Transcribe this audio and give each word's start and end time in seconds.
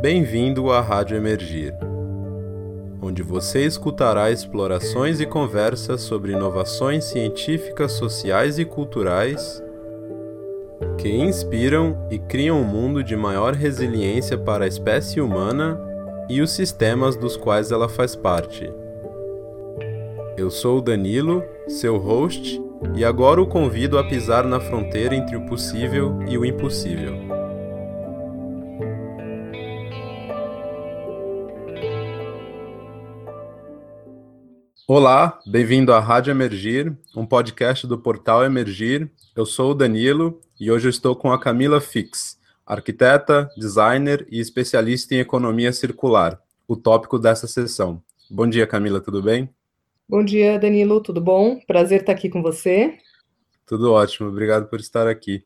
Bem-vindo 0.00 0.70
à 0.70 0.80
Rádio 0.80 1.16
Emergir, 1.16 1.74
onde 3.02 3.20
você 3.20 3.66
escutará 3.66 4.30
explorações 4.30 5.18
e 5.18 5.26
conversas 5.26 6.02
sobre 6.02 6.30
inovações 6.30 7.02
científicas, 7.02 7.92
sociais 7.92 8.60
e 8.60 8.64
culturais 8.64 9.60
que 10.98 11.08
inspiram 11.08 12.06
e 12.12 12.18
criam 12.20 12.60
um 12.60 12.64
mundo 12.64 13.02
de 13.02 13.16
maior 13.16 13.54
resiliência 13.54 14.38
para 14.38 14.66
a 14.66 14.68
espécie 14.68 15.20
humana 15.20 15.76
e 16.28 16.40
os 16.40 16.52
sistemas 16.52 17.16
dos 17.16 17.36
quais 17.36 17.72
ela 17.72 17.88
faz 17.88 18.14
parte. 18.14 18.72
Eu 20.36 20.48
sou 20.48 20.78
o 20.78 20.82
Danilo, 20.82 21.42
seu 21.66 21.98
host, 21.98 22.62
e 22.94 23.04
agora 23.04 23.42
o 23.42 23.48
convido 23.48 23.98
a 23.98 24.04
pisar 24.04 24.44
na 24.44 24.60
fronteira 24.60 25.16
entre 25.16 25.34
o 25.34 25.44
possível 25.46 26.20
e 26.28 26.38
o 26.38 26.44
impossível. 26.44 27.27
Olá, 34.90 35.38
bem-vindo 35.46 35.92
à 35.92 36.00
Rádio 36.00 36.30
Emergir, 36.30 36.96
um 37.14 37.26
podcast 37.26 37.86
do 37.86 37.98
portal 37.98 38.42
Emergir. 38.42 39.10
Eu 39.36 39.44
sou 39.44 39.72
o 39.72 39.74
Danilo 39.74 40.40
e 40.58 40.70
hoje 40.70 40.86
eu 40.86 40.90
estou 40.90 41.14
com 41.14 41.30
a 41.30 41.38
Camila 41.38 41.78
Fix, 41.78 42.38
arquiteta, 42.66 43.50
designer 43.54 44.26
e 44.30 44.40
especialista 44.40 45.14
em 45.14 45.18
economia 45.18 45.74
circular, 45.74 46.40
o 46.66 46.74
tópico 46.74 47.18
dessa 47.18 47.46
sessão. 47.46 48.02
Bom 48.30 48.48
dia, 48.48 48.66
Camila, 48.66 48.98
tudo 48.98 49.22
bem? 49.22 49.50
Bom 50.08 50.24
dia, 50.24 50.58
Danilo, 50.58 51.02
tudo 51.02 51.20
bom? 51.20 51.60
Prazer 51.66 52.00
estar 52.00 52.12
aqui 52.12 52.30
com 52.30 52.40
você. 52.40 52.96
Tudo 53.66 53.92
ótimo, 53.92 54.30
obrigado 54.30 54.70
por 54.70 54.80
estar 54.80 55.06
aqui. 55.06 55.44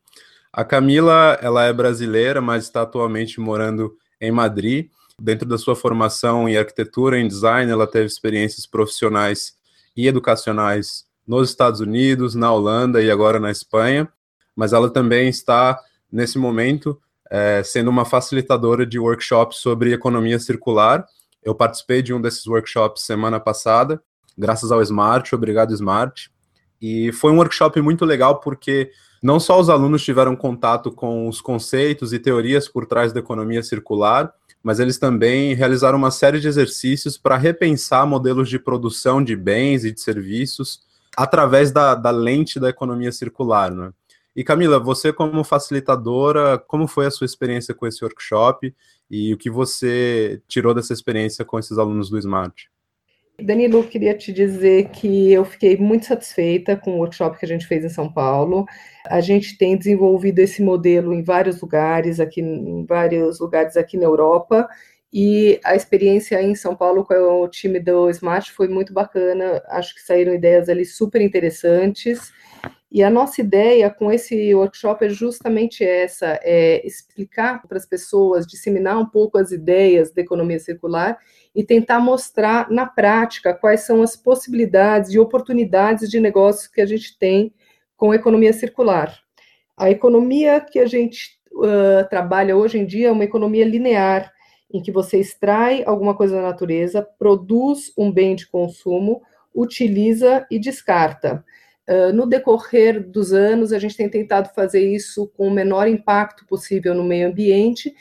A 0.53 0.63
Camila, 0.63 1.37
ela 1.41 1.65
é 1.65 1.73
brasileira, 1.73 2.39
mas 2.39 2.63
está 2.63 2.83
atualmente 2.83 3.41
morando 3.41 3.93
em 4.21 4.31
Madrid 4.31 4.87
Dentro 5.19 5.47
da 5.47 5.57
sua 5.57 5.75
formação 5.75 6.49
em 6.49 6.57
arquitetura 6.57 7.19
em 7.19 7.27
design, 7.27 7.71
ela 7.71 7.87
teve 7.87 8.05
experiências 8.05 8.65
profissionais 8.65 9.53
e 9.95 10.07
educacionais 10.07 11.05
nos 11.25 11.49
Estados 11.49 11.79
Unidos, 11.79 12.35
na 12.35 12.51
Holanda 12.51 13.01
e 13.01 13.09
agora 13.09 13.39
na 13.39 13.51
Espanha, 13.51 14.11
mas 14.55 14.73
ela 14.73 14.89
também 14.89 15.29
está, 15.29 15.79
nesse 16.11 16.37
momento, 16.37 16.99
é, 17.29 17.63
sendo 17.63 17.89
uma 17.89 18.05
facilitadora 18.05 18.85
de 18.85 18.99
workshops 18.99 19.57
sobre 19.57 19.93
economia 19.93 20.39
circular. 20.39 21.05
Eu 21.41 21.55
participei 21.55 22.01
de 22.01 22.13
um 22.13 22.21
desses 22.21 22.45
workshops 22.45 23.03
semana 23.03 23.39
passada, 23.39 24.01
graças 24.37 24.71
ao 24.71 24.81
Smart, 24.81 25.33
obrigado 25.33 25.73
Smart, 25.73 26.29
e 26.81 27.11
foi 27.13 27.31
um 27.31 27.37
workshop 27.37 27.79
muito 27.81 28.03
legal 28.03 28.39
porque 28.39 28.91
não 29.21 29.39
só 29.39 29.57
os 29.57 29.69
alunos 29.69 30.03
tiveram 30.03 30.35
contato 30.35 30.91
com 30.91 31.29
os 31.29 31.39
conceitos 31.39 32.11
e 32.11 32.19
teorias 32.19 32.67
por 32.67 32.85
trás 32.85 33.13
da 33.13 33.21
economia 33.21 33.63
circular, 33.63 34.33
mas 34.63 34.79
eles 34.79 34.97
também 34.97 35.53
realizaram 35.53 35.97
uma 35.97 36.09
série 36.09 36.39
de 36.39 36.47
exercícios 36.47 37.17
para 37.17 37.35
repensar 37.35 38.07
modelos 38.07 38.49
de 38.49 38.57
produção 38.57 39.21
de 39.21 39.35
bens 39.35 39.83
e 39.83 39.91
de 39.91 39.99
serviços 39.99 40.81
através 41.17 41.71
da, 41.71 41.93
da 41.93 42.09
lente 42.09 42.59
da 42.59 42.69
economia 42.69 43.11
circular. 43.11 43.71
Né? 43.71 43.91
E 44.33 44.43
Camila, 44.43 44.79
você 44.79 45.11
como 45.11 45.43
facilitadora, 45.43 46.57
como 46.57 46.87
foi 46.87 47.05
a 47.05 47.11
sua 47.11 47.25
experiência 47.25 47.73
com 47.73 47.85
esse 47.85 48.03
workshop 48.03 48.73
e 49.11 49.33
o 49.33 49.37
que 49.37 49.49
você 49.49 50.41
tirou 50.47 50.73
dessa 50.73 50.93
experiência 50.93 51.43
com 51.43 51.59
esses 51.59 51.77
alunos 51.77 52.09
do 52.09 52.17
Smart? 52.17 52.72
Danilo, 53.41 53.83
queria 53.83 54.15
te 54.15 54.31
dizer 54.31 54.89
que 54.89 55.31
eu 55.31 55.43
fiquei 55.43 55.75
muito 55.75 56.05
satisfeita 56.05 56.77
com 56.77 56.91
o 56.91 56.97
workshop 56.97 57.37
que 57.39 57.45
a 57.45 57.47
gente 57.47 57.65
fez 57.65 57.83
em 57.83 57.89
São 57.89 58.11
Paulo. 58.11 58.65
A 59.07 59.21
gente 59.21 59.57
tem 59.57 59.75
desenvolvido 59.75 60.37
esse 60.39 60.61
modelo 60.61 61.11
em 61.13 61.23
vários 61.23 61.59
lugares, 61.59 62.19
aqui 62.19 62.41
em 62.41 62.85
vários 62.85 63.39
lugares 63.39 63.75
aqui 63.75 63.97
na 63.97 64.03
Europa, 64.03 64.69
e 65.13 65.59
a 65.63 65.75
experiência 65.75 66.41
em 66.41 66.55
São 66.55 66.75
Paulo 66.75 67.05
com 67.05 67.13
o 67.13 67.47
time 67.47 67.79
do 67.79 68.09
Smart 68.09 68.51
foi 68.51 68.67
muito 68.67 68.91
bacana. 68.91 69.61
Acho 69.67 69.93
que 69.93 70.01
saíram 70.01 70.33
ideias 70.33 70.67
ali 70.69 70.83
super 70.83 71.21
interessantes. 71.21 72.33
E 72.91 73.03
a 73.03 73.11
nossa 73.11 73.39
ideia 73.39 73.91
com 73.91 74.11
esse 74.11 74.55
workshop 74.55 75.05
é 75.05 75.09
justamente 75.09 75.83
essa: 75.83 76.39
é 76.41 76.83
explicar 76.83 77.61
para 77.67 77.77
as 77.77 77.85
pessoas, 77.85 78.47
disseminar 78.47 78.97
um 78.97 79.05
pouco 79.05 79.37
as 79.37 79.51
ideias 79.51 80.11
da 80.11 80.21
economia 80.21 80.59
circular 80.59 81.19
e 81.53 81.63
tentar 81.63 81.99
mostrar 81.99 82.71
na 82.71 82.87
prática 82.87 83.53
quais 83.53 83.81
são 83.81 84.01
as 84.01 84.15
possibilidades 84.15 85.11
e 85.11 85.19
oportunidades 85.19 86.09
de 86.09 86.19
negócios 86.19 86.65
que 86.65 86.81
a 86.81 86.87
gente 86.87 87.19
tem 87.19 87.53
com 87.95 88.09
a 88.09 88.15
economia 88.15 88.51
circular. 88.51 89.15
A 89.77 89.91
economia 89.91 90.59
que 90.59 90.79
a 90.79 90.87
gente 90.87 91.39
uh, 91.53 92.09
trabalha 92.09 92.57
hoje 92.57 92.79
em 92.79 92.85
dia 92.85 93.09
é 93.09 93.11
uma 93.11 93.23
economia 93.23 93.63
linear, 93.63 94.32
em 94.73 94.81
que 94.81 94.91
você 94.91 95.19
extrai 95.19 95.83
alguma 95.85 96.15
coisa 96.15 96.35
da 96.35 96.41
natureza, 96.41 97.07
produz 97.19 97.93
um 97.95 98.11
bem 98.11 98.35
de 98.35 98.47
consumo, 98.47 99.21
utiliza 99.53 100.45
e 100.49 100.57
descarta. 100.57 101.45
Uh, 101.87 102.11
no 102.11 102.25
decorrer 102.25 103.07
dos 103.07 103.33
anos, 103.33 103.71
a 103.71 103.77
gente 103.77 103.95
tem 103.95 104.09
tentado 104.09 104.49
fazer 104.55 104.83
isso 104.83 105.27
com 105.37 105.47
o 105.47 105.51
menor 105.51 105.87
impacto 105.87 106.45
possível 106.47 106.95
no 106.95 107.03
meio 107.03 107.27
ambiente 107.27 107.93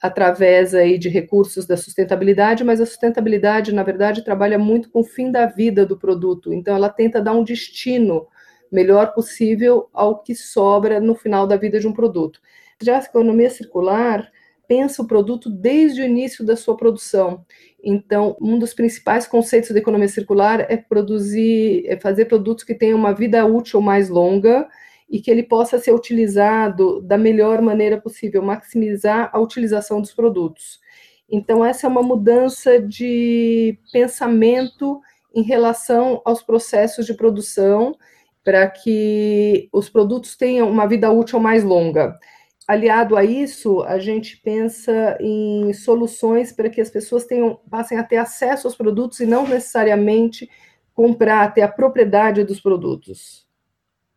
através 0.00 0.74
aí 0.74 0.96
de 0.96 1.08
recursos 1.10 1.66
da 1.66 1.76
sustentabilidade, 1.76 2.64
mas 2.64 2.80
a 2.80 2.86
sustentabilidade, 2.86 3.74
na 3.74 3.82
verdade, 3.82 4.24
trabalha 4.24 4.58
muito 4.58 4.88
com 4.90 5.00
o 5.00 5.04
fim 5.04 5.30
da 5.30 5.44
vida 5.44 5.84
do 5.84 5.98
produto. 5.98 6.54
Então, 6.54 6.74
ela 6.74 6.88
tenta 6.88 7.20
dar 7.20 7.32
um 7.32 7.44
destino 7.44 8.26
melhor 8.72 9.12
possível 9.12 9.90
ao 9.92 10.22
que 10.22 10.34
sobra 10.34 11.00
no 11.00 11.14
final 11.14 11.46
da 11.46 11.56
vida 11.56 11.78
de 11.78 11.86
um 11.86 11.92
produto. 11.92 12.40
Já 12.80 12.96
a 12.96 13.02
economia 13.02 13.50
circular 13.50 14.30
pensa 14.70 15.02
o 15.02 15.06
produto 15.06 15.50
desde 15.50 16.00
o 16.00 16.04
início 16.04 16.46
da 16.46 16.54
sua 16.54 16.76
produção. 16.76 17.44
Então, 17.82 18.36
um 18.40 18.56
dos 18.56 18.72
principais 18.72 19.26
conceitos 19.26 19.70
da 19.70 19.80
economia 19.80 20.06
circular 20.06 20.60
é 20.60 20.76
produzir, 20.76 21.82
é 21.88 21.98
fazer 21.98 22.26
produtos 22.26 22.62
que 22.62 22.72
tenham 22.72 22.96
uma 22.96 23.12
vida 23.12 23.44
útil 23.44 23.80
mais 23.80 24.08
longa 24.08 24.68
e 25.10 25.20
que 25.20 25.28
ele 25.28 25.42
possa 25.42 25.76
ser 25.80 25.92
utilizado 25.92 27.02
da 27.02 27.18
melhor 27.18 27.60
maneira 27.60 28.00
possível, 28.00 28.42
maximizar 28.42 29.28
a 29.32 29.40
utilização 29.40 30.00
dos 30.00 30.12
produtos. 30.12 30.78
Então, 31.28 31.64
essa 31.64 31.88
é 31.88 31.90
uma 31.90 32.02
mudança 32.02 32.78
de 32.78 33.76
pensamento 33.92 35.00
em 35.34 35.42
relação 35.42 36.22
aos 36.24 36.44
processos 36.44 37.06
de 37.06 37.14
produção, 37.14 37.92
para 38.44 38.70
que 38.70 39.68
os 39.72 39.88
produtos 39.88 40.36
tenham 40.36 40.70
uma 40.70 40.86
vida 40.86 41.10
útil 41.10 41.40
mais 41.40 41.64
longa. 41.64 42.16
Aliado 42.70 43.16
a 43.16 43.24
isso, 43.24 43.82
a 43.82 43.98
gente 43.98 44.36
pensa 44.36 45.18
em 45.20 45.72
soluções 45.72 46.52
para 46.52 46.70
que 46.70 46.80
as 46.80 46.88
pessoas 46.88 47.24
tenham, 47.24 47.58
passem 47.68 47.98
a 47.98 48.04
ter 48.04 48.16
acesso 48.16 48.68
aos 48.68 48.76
produtos 48.76 49.18
e 49.18 49.26
não 49.26 49.44
necessariamente 49.44 50.48
comprar, 50.94 51.52
ter 51.52 51.62
a 51.62 51.68
propriedade 51.68 52.44
dos 52.44 52.60
produtos. 52.60 53.44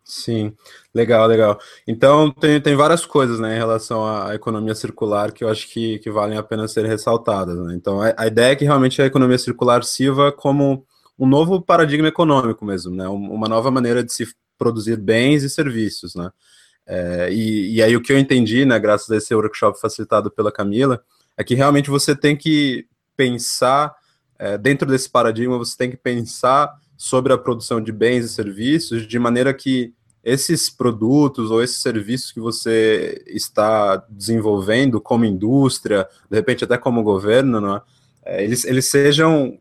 Sim, 0.04 0.54
legal, 0.94 1.26
legal. 1.26 1.58
Então, 1.88 2.30
tem, 2.30 2.62
tem 2.62 2.76
várias 2.76 3.08
coisas 3.08 3.40
né, 3.40 3.56
em 3.56 3.58
relação 3.58 4.06
à 4.06 4.36
economia 4.36 4.76
circular 4.76 5.32
que 5.32 5.44
eu 5.44 5.50
acho 5.50 5.68
que, 5.70 5.98
que 5.98 6.12
valem 6.12 6.38
a 6.38 6.44
pena 6.44 6.68
ser 6.68 6.86
ressaltadas. 6.86 7.58
Né? 7.58 7.74
Então, 7.74 8.04
a, 8.04 8.14
a, 8.16 8.28
ideia 8.28 8.52
é 8.52 8.56
que 8.56 8.66
realmente 8.66 9.02
a 9.02 9.06
economia 9.08 9.40
circular 9.40 9.84
sirva 9.84 10.32
como 10.32 10.86
um 11.18 11.26
novo 11.26 11.60
paradigma 11.60 12.08
econômico 12.08 12.64
mesmo, 12.64 12.96
né? 12.96 13.08
uma 13.08 13.48
nova 13.48 13.72
maneira 13.72 14.04
de 14.04 14.14
se 14.14 14.28
produzir 14.60 14.98
bens 14.98 15.42
e 15.42 15.50
serviços. 15.50 16.14
Né? 16.14 16.30
É, 16.86 17.30
e, 17.32 17.76
e 17.76 17.84
aí, 17.84 17.96
o 17.96 18.02
que 18.02 18.12
eu 18.12 18.20
entendi, 18.20 18.66
né, 18.66 18.78
graças 18.80 19.10
a 19.10 19.18
esse 19.18 19.34
workshop 19.34 19.80
facilitado 19.80 20.30
pela 20.30 20.52
Camila, 20.52 21.04
é 21.38 21.44
que 21.44 21.56
realmente 21.56 21.90
você 21.90 22.16
tem 22.16 22.36
que 22.36 22.86
pensar, 23.16 23.96
é, 24.38 24.58
dentro 24.58 24.88
desse 24.88 25.10
paradigma, 25.10 25.58
você 25.58 25.78
tem 25.78 25.90
que 25.90 25.98
pensar 25.98 26.74
sobre 26.98 27.34
a 27.34 27.38
produção 27.38 27.82
de 27.82 27.92
bens 27.92 28.26
e 28.26 28.30
serviços, 28.30 29.08
de 29.08 29.20
maneira 29.20 29.54
que 29.54 29.94
esses 30.24 30.70
produtos 30.70 31.52
ou 31.52 31.62
esses 31.62 31.82
serviços 31.82 32.32
que 32.32 32.40
você 32.40 33.22
está 33.28 33.98
desenvolvendo 34.10 35.02
como 35.02 35.26
indústria, 35.26 36.08
de 36.30 36.38
repente 36.38 36.64
até 36.64 36.78
como 36.78 37.04
governo, 37.04 37.60
né, 37.60 37.82
eles, 38.26 38.64
eles 38.64 38.86
sejam, 38.86 39.60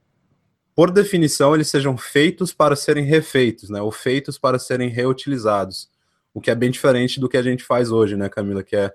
por 0.74 0.92
definição, 0.92 1.54
eles 1.54 1.68
sejam 1.68 1.96
feitos 1.96 2.52
para 2.52 2.76
serem 2.76 3.04
refeitos, 3.04 3.70
né, 3.70 3.80
ou 3.82 3.90
feitos 3.90 4.38
para 4.38 4.58
serem 4.58 4.88
reutilizados, 4.88 5.90
o 6.34 6.40
que 6.40 6.50
é 6.50 6.54
bem 6.54 6.70
diferente 6.70 7.20
do 7.20 7.28
que 7.28 7.36
a 7.36 7.42
gente 7.42 7.64
faz 7.64 7.90
hoje, 7.90 8.16
né, 8.16 8.28
Camila, 8.28 8.62
que 8.62 8.76
é 8.76 8.92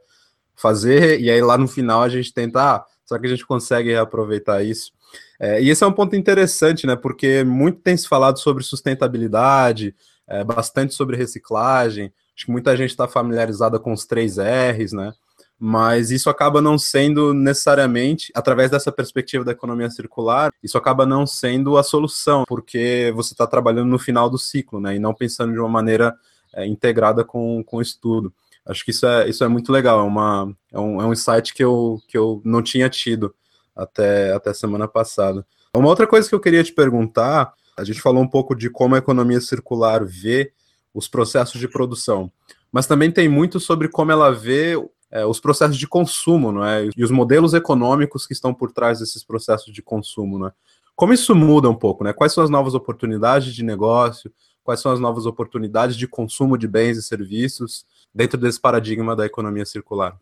fazer 0.56 1.20
e 1.20 1.30
aí 1.30 1.42
lá 1.42 1.58
no 1.58 1.68
final 1.68 2.02
a 2.02 2.10
gente 2.10 2.34
tenta, 2.34 2.76
ah, 2.76 2.86
só 3.06 3.18
que 3.18 3.28
a 3.28 3.30
gente 3.30 3.46
consegue 3.46 3.92
reaproveitar 3.92 4.64
isso. 4.64 4.92
É, 5.40 5.62
e 5.62 5.70
esse 5.70 5.84
é 5.84 5.88
um 5.88 5.94
ponto 5.94 6.16
interessante, 6.16 6.88
né? 6.88 6.96
Porque 6.96 7.44
muito 7.44 7.80
tem 7.80 7.96
se 7.96 8.08
falado 8.08 8.40
sobre 8.40 8.64
sustentabilidade, 8.64 9.96
é, 10.28 10.44
bastante 10.44 10.94
sobre 10.94 11.16
reciclagem. 11.16 12.12
Acho 12.36 12.46
que 12.46 12.52
muita 12.52 12.76
gente 12.76 12.90
está 12.90 13.08
familiarizada 13.08 13.80
com 13.80 13.94
os 13.94 14.06
três 14.06 14.38
R's, 14.38 14.92
né? 14.92 15.14
Mas 15.60 16.12
isso 16.12 16.30
acaba 16.30 16.62
não 16.62 16.78
sendo 16.78 17.34
necessariamente, 17.34 18.32
através 18.36 18.70
dessa 18.70 18.92
perspectiva 18.92 19.44
da 19.44 19.54
economia 19.54 19.90
circular, 19.90 20.52
isso 20.62 20.78
acaba 20.78 21.04
não 21.04 21.26
sendo 21.26 21.78
a 21.78 21.84
solução, 21.84 22.44
porque 22.48 23.12
você 23.16 23.34
está 23.34 23.48
trabalhando 23.48 23.90
no 23.90 23.98
final 23.98 24.30
do 24.30 24.38
ciclo, 24.38 24.80
né? 24.80 24.96
E 24.96 25.00
não 25.00 25.16
pensando 25.16 25.54
de 25.54 25.60
uma 25.60 25.70
maneira 25.70 26.16
é, 26.54 26.66
integrada 26.66 27.24
com, 27.24 27.64
com 27.64 27.78
o 27.78 27.82
estudo. 27.82 28.34
Acho 28.66 28.84
que 28.84 28.92
isso 28.92 29.06
é, 29.06 29.30
isso 29.30 29.44
é 29.44 29.48
muito 29.48 29.72
legal, 29.72 30.00
é, 30.00 30.04
uma, 30.04 30.54
é, 30.72 30.80
um, 30.80 31.02
é 31.02 31.06
um 31.06 31.14
insight 31.14 31.54
que 31.54 31.64
eu, 31.64 32.02
que 32.08 32.18
eu 32.18 32.42
não 32.44 32.62
tinha 32.62 32.90
tido 32.90 33.34
até, 33.76 34.34
até 34.34 34.54
semana 34.54 34.88
passada. 34.88 35.46
Uma 35.74 35.88
outra 35.88 36.08
coisa 36.08 36.28
que 36.28 36.36
eu 36.36 36.40
queria 36.40 36.64
te 36.64 36.74
perguntar, 36.74 37.54
a 37.78 37.84
gente 37.84 38.02
falou 38.02 38.22
um 38.22 38.28
pouco 38.28 38.56
de 38.56 38.70
como 38.70 38.96
a 38.96 38.98
economia 38.98 39.40
circular 39.40 40.04
vê 40.04 40.52
os 40.94 41.08
processos 41.08 41.60
de 41.60 41.68
produção, 41.68 42.32
mas 42.72 42.88
também 42.88 43.12
tem 43.12 43.30
muito 43.30 43.60
sobre 43.60 43.88
como 43.88 44.12
ela 44.12 44.32
vê 44.32 44.76
é, 45.12 45.26
os 45.26 45.40
processos 45.40 45.78
de 45.78 45.88
consumo, 45.88 46.52
não 46.52 46.66
é? 46.66 46.90
E 46.96 47.04
os 47.04 47.12
modelos 47.12 47.54
econômicos 47.54 48.26
que 48.26 48.34
estão 48.34 48.54
por 48.54 48.72
trás 48.72 49.00
desses 49.00 49.24
processos 49.24 49.72
de 49.74 49.82
consumo, 49.82 50.40
não 50.40 50.48
é? 50.48 50.52
Como 50.96 51.14
isso 51.14 51.36
muda 51.36 51.70
um 51.70 51.76
pouco, 51.76 52.04
né? 52.04 52.12
Quais 52.12 52.34
são 52.34 52.44
as 52.44 52.50
novas 52.50 52.74
oportunidades 52.74 53.54
de 53.54 53.64
negócio? 53.64 54.34
Quais 54.68 54.82
são 54.82 54.92
as 54.92 55.00
novas 55.00 55.26
oportunidades 55.26 55.96
de 55.96 56.10
consumo 56.10 56.58
de 56.58 56.68
bens 56.68 56.98
e 56.98 57.02
serviços 57.02 57.86
dentro 58.14 58.38
desse 58.38 58.60
paradigma 58.60 59.16
da 59.16 59.26
economia 59.26 59.66
circular? 59.66 60.20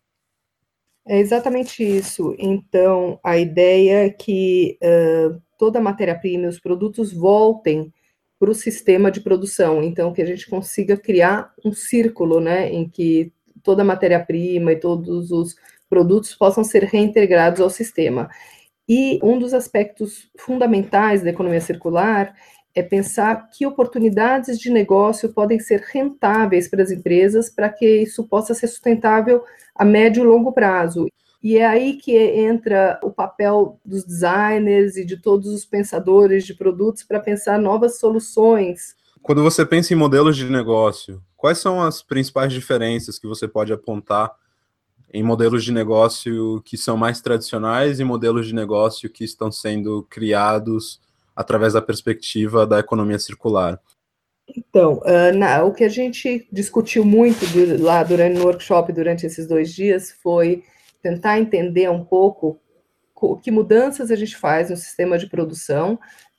É 1.04 1.18
exatamente 1.18 1.82
isso. 1.82 2.32
Então, 2.38 3.18
a 3.24 3.36
ideia 3.36 4.06
é 4.06 4.08
que 4.08 4.78
uh, 4.80 5.42
toda 5.58 5.80
a 5.80 5.82
matéria-prima 5.82 6.44
e 6.44 6.46
os 6.46 6.60
produtos 6.60 7.12
voltem 7.12 7.92
para 8.38 8.48
o 8.48 8.54
sistema 8.54 9.10
de 9.10 9.20
produção. 9.20 9.82
Então, 9.82 10.12
que 10.12 10.22
a 10.22 10.26
gente 10.26 10.48
consiga 10.48 10.96
criar 10.96 11.52
um 11.64 11.72
círculo, 11.72 12.38
né, 12.38 12.72
em 12.72 12.88
que 12.88 13.32
toda 13.64 13.82
a 13.82 13.84
matéria-prima 13.84 14.70
e 14.70 14.78
todos 14.78 15.32
os 15.32 15.56
produtos 15.90 16.36
possam 16.36 16.62
ser 16.62 16.84
reintegrados 16.84 17.60
ao 17.60 17.68
sistema. 17.68 18.30
E 18.88 19.18
um 19.24 19.40
dos 19.40 19.52
aspectos 19.52 20.30
fundamentais 20.38 21.20
da 21.20 21.30
economia 21.30 21.60
circular 21.60 22.32
é 22.76 22.82
pensar 22.82 23.48
que 23.48 23.66
oportunidades 23.66 24.58
de 24.58 24.70
negócio 24.70 25.32
podem 25.32 25.58
ser 25.58 25.80
rentáveis 25.80 26.68
para 26.68 26.82
as 26.82 26.90
empresas 26.90 27.48
para 27.48 27.70
que 27.70 28.02
isso 28.02 28.22
possa 28.24 28.52
ser 28.52 28.68
sustentável 28.68 29.42
a 29.74 29.82
médio 29.82 30.22
e 30.22 30.26
longo 30.26 30.52
prazo. 30.52 31.06
E 31.42 31.56
é 31.56 31.64
aí 31.64 31.94
que 31.94 32.14
entra 32.14 33.00
o 33.02 33.10
papel 33.10 33.80
dos 33.82 34.04
designers 34.04 34.96
e 34.98 35.06
de 35.06 35.16
todos 35.16 35.48
os 35.48 35.64
pensadores 35.64 36.44
de 36.44 36.52
produtos 36.52 37.02
para 37.02 37.18
pensar 37.18 37.58
novas 37.58 37.98
soluções. 37.98 38.94
Quando 39.22 39.42
você 39.42 39.64
pensa 39.64 39.94
em 39.94 39.96
modelos 39.96 40.36
de 40.36 40.44
negócio, 40.44 41.22
quais 41.34 41.56
são 41.56 41.80
as 41.80 42.02
principais 42.02 42.52
diferenças 42.52 43.18
que 43.18 43.26
você 43.26 43.48
pode 43.48 43.72
apontar 43.72 44.32
em 45.14 45.22
modelos 45.22 45.64
de 45.64 45.72
negócio 45.72 46.60
que 46.62 46.76
são 46.76 46.94
mais 46.94 47.22
tradicionais 47.22 48.00
e 48.00 48.04
modelos 48.04 48.46
de 48.46 48.54
negócio 48.54 49.08
que 49.08 49.24
estão 49.24 49.50
sendo 49.50 50.06
criados 50.10 51.00
através 51.36 51.74
da 51.74 51.82
perspectiva 51.82 52.66
da 52.66 52.80
economia 52.80 53.18
circular? 53.18 53.78
Então, 54.56 55.02
na, 55.34 55.64
o 55.64 55.72
que 55.72 55.84
a 55.84 55.88
gente 55.88 56.48
discutiu 56.52 57.04
muito 57.04 57.44
lá 57.80 58.02
durante 58.02 58.38
no 58.38 58.44
workshop 58.44 58.92
durante 58.92 59.26
esses 59.26 59.46
dois 59.46 59.74
dias 59.74 60.12
foi 60.22 60.62
tentar 61.02 61.38
entender 61.38 61.90
um 61.90 62.04
pouco 62.04 62.60
que 63.42 63.50
mudanças 63.50 64.10
a 64.10 64.16
gente 64.16 64.36
faz 64.36 64.70
no 64.70 64.76
sistema 64.76 65.18
de 65.18 65.28
produção 65.28 65.98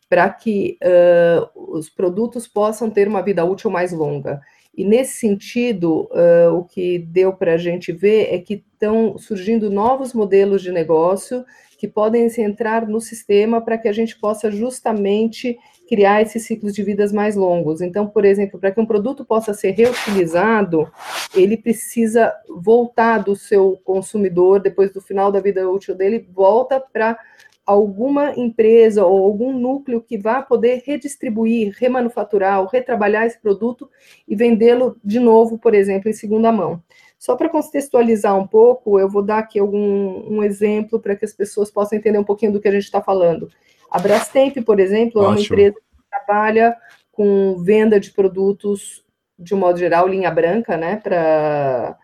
para 0.09 0.29
que 0.29 0.77
uh, 0.83 1.75
os 1.75 1.89
produtos 1.89 2.47
possam 2.47 2.89
ter 2.89 3.07
uma 3.07 3.21
vida 3.21 3.43
útil 3.43 3.69
mais 3.69 3.91
longa. 3.91 4.41
E 4.77 4.85
nesse 4.85 5.17
sentido, 5.17 6.07
uh, 6.11 6.53
o 6.53 6.63
que 6.63 6.99
deu 6.99 7.33
para 7.33 7.55
a 7.55 7.57
gente 7.57 7.91
ver 7.91 8.31
é 8.31 8.37
que 8.37 8.63
estão 8.71 9.17
surgindo 9.17 9.71
novos 9.71 10.13
modelos 10.13 10.61
de 10.61 10.71
negócio 10.71 11.43
que 11.79 11.87
podem 11.87 12.27
entrar 12.37 12.87
no 12.87 13.01
sistema 13.01 13.59
para 13.59 13.77
que 13.77 13.87
a 13.87 13.91
gente 13.91 14.17
possa 14.17 14.51
justamente 14.51 15.57
criar 15.87 16.21
esses 16.21 16.45
ciclos 16.45 16.73
de 16.73 16.83
vidas 16.83 17.11
mais 17.11 17.35
longos. 17.35 17.81
Então, 17.81 18.07
por 18.07 18.25
exemplo, 18.25 18.59
para 18.59 18.71
que 18.71 18.79
um 18.79 18.85
produto 18.85 19.25
possa 19.25 19.53
ser 19.53 19.71
reutilizado, 19.71 20.91
ele 21.33 21.57
precisa 21.57 22.33
voltar 22.47 23.19
do 23.19 23.35
seu 23.35 23.79
consumidor, 23.83 24.59
depois 24.59 24.91
do 24.91 25.01
final 25.01 25.31
da 25.31 25.39
vida 25.39 25.67
útil 25.69 25.95
dele, 25.95 26.27
volta 26.33 26.79
para 26.79 27.17
alguma 27.67 28.33
empresa 28.39 29.05
ou 29.05 29.25
algum 29.25 29.51
núcleo 29.51 30.01
que 30.01 30.17
vá 30.17 30.41
poder 30.41 30.81
redistribuir, 30.85 31.75
remanufaturar 31.77 32.61
ou 32.61 32.67
retrabalhar 32.67 33.25
esse 33.25 33.37
produto 33.37 33.89
e 34.25 34.37
vendê-lo 34.37 34.95
de 35.03 35.19
novo, 35.19 35.57
por 35.57 35.75
exemplo, 35.75 36.09
em 36.09 36.13
segunda 36.13 36.49
mão. 36.49 36.81
Só 37.19 37.35
para 37.35 37.49
contextualizar 37.49 38.37
um 38.39 38.47
pouco, 38.47 38.97
eu 38.97 39.09
vou 39.09 39.21
dar 39.21 39.39
aqui 39.39 39.59
algum 39.59 40.23
um 40.31 40.41
exemplo 40.41 40.97
para 40.97 41.13
que 41.13 41.25
as 41.25 41.33
pessoas 41.33 41.69
possam 41.69 41.97
entender 41.97 42.17
um 42.17 42.23
pouquinho 42.23 42.53
do 42.53 42.61
que 42.61 42.69
a 42.69 42.71
gente 42.71 42.85
está 42.85 43.01
falando. 43.01 43.49
A 43.91 43.99
Brastemp, 43.99 44.57
por 44.65 44.79
exemplo, 44.79 45.21
Ótimo. 45.21 45.25
é 45.25 45.35
uma 45.35 45.41
empresa 45.41 45.73
que 45.75 46.09
trabalha 46.09 46.77
com 47.11 47.57
venda 47.63 47.99
de 47.99 48.11
produtos, 48.11 49.03
de 49.37 49.53
um 49.53 49.57
modo 49.57 49.77
geral, 49.77 50.07
linha 50.07 50.31
branca, 50.31 50.77
né, 50.77 50.95
para 50.97 51.97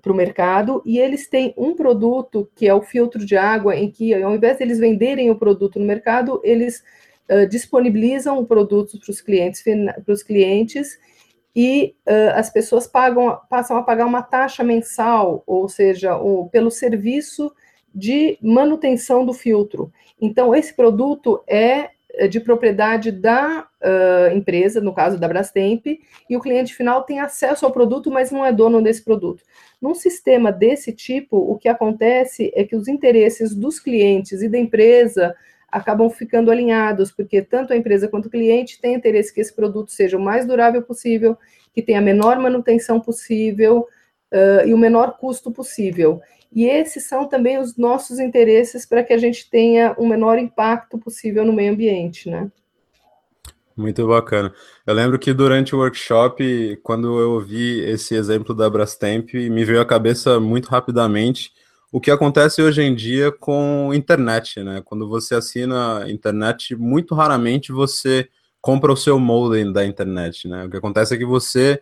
para 0.00 0.12
o 0.12 0.14
mercado, 0.16 0.82
e 0.84 0.98
eles 0.98 1.28
têm 1.28 1.54
um 1.56 1.74
produto 1.74 2.50
que 2.54 2.66
é 2.66 2.74
o 2.74 2.82
filtro 2.82 3.24
de 3.24 3.36
água, 3.36 3.76
em 3.76 3.90
que, 3.90 4.14
ao 4.14 4.34
invés 4.34 4.56
de 4.56 4.64
eles 4.64 4.78
venderem 4.78 5.30
o 5.30 5.36
produto 5.36 5.78
no 5.78 5.84
mercado, 5.84 6.40
eles 6.44 6.82
uh, 7.30 7.46
disponibilizam 7.48 8.38
o 8.38 8.46
produto 8.46 8.98
para 8.98 9.10
os 9.10 9.20
clientes, 9.20 9.62
para 9.62 10.12
os 10.12 10.22
clientes 10.22 10.98
e 11.54 11.94
uh, 12.06 12.36
as 12.36 12.50
pessoas 12.50 12.86
pagam, 12.86 13.38
passam 13.48 13.76
a 13.76 13.82
pagar 13.82 14.06
uma 14.06 14.22
taxa 14.22 14.62
mensal, 14.62 15.42
ou 15.46 15.68
seja, 15.68 16.16
o, 16.16 16.48
pelo 16.48 16.70
serviço 16.70 17.52
de 17.94 18.38
manutenção 18.42 19.24
do 19.24 19.32
filtro. 19.32 19.92
Então, 20.20 20.54
esse 20.54 20.74
produto 20.74 21.42
é 21.46 21.90
de 22.26 22.40
propriedade 22.40 23.12
da 23.12 23.68
uh, 23.80 24.36
empresa, 24.36 24.80
no 24.80 24.94
caso 24.94 25.18
da 25.18 25.28
Brastemp, 25.28 25.86
e 26.28 26.36
o 26.36 26.40
cliente 26.40 26.74
final 26.74 27.02
tem 27.02 27.20
acesso 27.20 27.64
ao 27.64 27.72
produto, 27.72 28.10
mas 28.10 28.30
não 28.30 28.44
é 28.44 28.52
dono 28.52 28.82
desse 28.82 29.04
produto. 29.04 29.42
Num 29.80 29.94
sistema 29.94 30.50
desse 30.50 30.92
tipo, 30.92 31.36
o 31.36 31.56
que 31.56 31.68
acontece 31.68 32.52
é 32.54 32.64
que 32.64 32.74
os 32.74 32.88
interesses 32.88 33.54
dos 33.54 33.78
clientes 33.78 34.42
e 34.42 34.48
da 34.48 34.58
empresa 34.58 35.34
acabam 35.70 36.08
ficando 36.10 36.50
alinhados, 36.50 37.12
porque 37.12 37.42
tanto 37.42 37.72
a 37.72 37.76
empresa 37.76 38.08
quanto 38.08 38.26
o 38.26 38.30
cliente 38.30 38.80
têm 38.80 38.94
interesse 38.94 39.32
que 39.32 39.40
esse 39.40 39.54
produto 39.54 39.92
seja 39.92 40.16
o 40.16 40.20
mais 40.20 40.46
durável 40.46 40.82
possível, 40.82 41.36
que 41.72 41.82
tenha 41.82 41.98
a 41.98 42.02
menor 42.02 42.38
manutenção 42.40 42.98
possível 42.98 43.86
uh, 44.32 44.66
e 44.66 44.74
o 44.74 44.78
menor 44.78 45.18
custo 45.18 45.50
possível. 45.50 46.20
E 46.52 46.64
esses 46.66 47.04
são 47.04 47.28
também 47.28 47.58
os 47.58 47.76
nossos 47.76 48.18
interesses 48.18 48.86
para 48.86 49.04
que 49.04 49.12
a 49.12 49.18
gente 49.18 49.48
tenha 49.50 49.94
o 49.98 50.06
menor 50.06 50.38
impacto 50.38 50.98
possível 50.98 51.44
no 51.44 51.52
meio 51.52 51.72
ambiente, 51.72 52.30
né? 52.30 52.50
Muito 53.78 54.08
bacana. 54.08 54.52
Eu 54.84 54.92
lembro 54.92 55.20
que 55.20 55.32
durante 55.32 55.72
o 55.72 55.78
workshop, 55.78 56.80
quando 56.82 57.20
eu 57.20 57.30
ouvi 57.34 57.78
esse 57.78 58.16
exemplo 58.16 58.52
da 58.52 58.68
Brastemp, 58.68 59.32
me 59.34 59.64
veio 59.64 59.80
à 59.80 59.86
cabeça 59.86 60.40
muito 60.40 60.68
rapidamente 60.68 61.52
o 61.92 62.00
que 62.00 62.10
acontece 62.10 62.60
hoje 62.60 62.82
em 62.82 62.92
dia 62.92 63.30
com 63.30 63.92
internet, 63.94 64.64
né? 64.64 64.82
Quando 64.84 65.08
você 65.08 65.36
assina 65.36 66.04
internet, 66.10 66.74
muito 66.74 67.14
raramente 67.14 67.70
você 67.70 68.28
compra 68.60 68.92
o 68.92 68.96
seu 68.96 69.16
modem 69.16 69.72
da 69.72 69.86
internet, 69.86 70.48
né? 70.48 70.64
O 70.64 70.70
que 70.70 70.76
acontece 70.76 71.14
é 71.14 71.16
que 71.16 71.24
você 71.24 71.80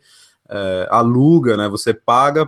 é, 0.50 0.88
aluga, 0.90 1.56
né? 1.56 1.66
Você 1.66 1.94
paga 1.94 2.47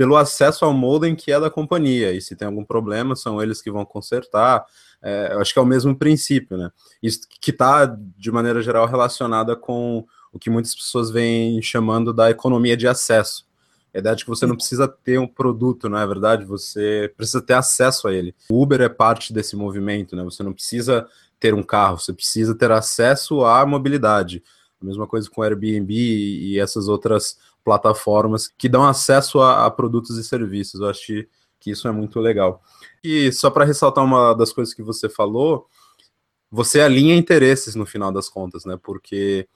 pelo 0.00 0.16
acesso 0.16 0.64
ao 0.64 0.72
modem 0.72 1.14
que 1.14 1.30
é 1.30 1.38
da 1.38 1.50
companhia, 1.50 2.10
e 2.10 2.22
se 2.22 2.34
tem 2.34 2.48
algum 2.48 2.64
problema, 2.64 3.14
são 3.14 3.42
eles 3.42 3.60
que 3.60 3.70
vão 3.70 3.84
consertar. 3.84 4.64
É, 5.02 5.34
eu 5.34 5.40
acho 5.42 5.52
que 5.52 5.58
é 5.58 5.62
o 5.62 5.66
mesmo 5.66 5.94
princípio, 5.94 6.56
né? 6.56 6.70
Isso 7.02 7.28
que 7.28 7.50
está, 7.50 7.84
de 8.16 8.32
maneira 8.32 8.62
geral, 8.62 8.86
relacionada 8.86 9.54
com 9.54 10.06
o 10.32 10.38
que 10.38 10.48
muitas 10.48 10.74
pessoas 10.74 11.10
vêm 11.10 11.60
chamando 11.60 12.14
da 12.14 12.30
economia 12.30 12.78
de 12.78 12.88
acesso. 12.88 13.46
A 13.92 13.98
ideia 13.98 14.16
de 14.16 14.24
que 14.24 14.30
você 14.30 14.46
não 14.46 14.56
precisa 14.56 14.88
ter 14.88 15.20
um 15.20 15.26
produto, 15.26 15.86
não 15.86 15.98
é 15.98 16.06
verdade? 16.06 16.46
Você 16.46 17.12
precisa 17.14 17.42
ter 17.42 17.52
acesso 17.52 18.08
a 18.08 18.14
ele. 18.14 18.34
O 18.48 18.62
Uber 18.62 18.80
é 18.80 18.88
parte 18.88 19.34
desse 19.34 19.54
movimento, 19.54 20.16
né? 20.16 20.24
Você 20.24 20.42
não 20.42 20.54
precisa 20.54 21.06
ter 21.38 21.52
um 21.52 21.62
carro, 21.62 21.98
você 21.98 22.14
precisa 22.14 22.54
ter 22.54 22.70
acesso 22.70 23.44
à 23.44 23.66
mobilidade. 23.66 24.42
A 24.80 24.86
mesma 24.86 25.06
coisa 25.06 25.28
com 25.28 25.42
o 25.42 25.44
Airbnb 25.44 25.92
e 25.92 26.58
essas 26.58 26.88
outras 26.88 27.36
plataformas 27.64 28.48
que 28.48 28.68
dão 28.68 28.86
acesso 28.86 29.40
a, 29.40 29.66
a 29.66 29.70
produtos 29.70 30.16
e 30.16 30.24
serviços. 30.24 30.80
Eu 30.80 30.88
acho 30.88 31.26
que 31.58 31.70
isso 31.70 31.86
é 31.86 31.92
muito 31.92 32.18
legal. 32.20 32.62
E 33.04 33.30
só 33.32 33.50
para 33.50 33.64
ressaltar 33.64 34.04
uma 34.04 34.34
das 34.34 34.52
coisas 34.52 34.72
que 34.74 34.82
você 34.82 35.08
falou, 35.08 35.66
você 36.50 36.80
alinha 36.80 37.14
interesses 37.14 37.74
no 37.74 37.86
final 37.86 38.10
das 38.10 38.28
contas, 38.28 38.64
né? 38.64 38.78
Porque 38.82 39.46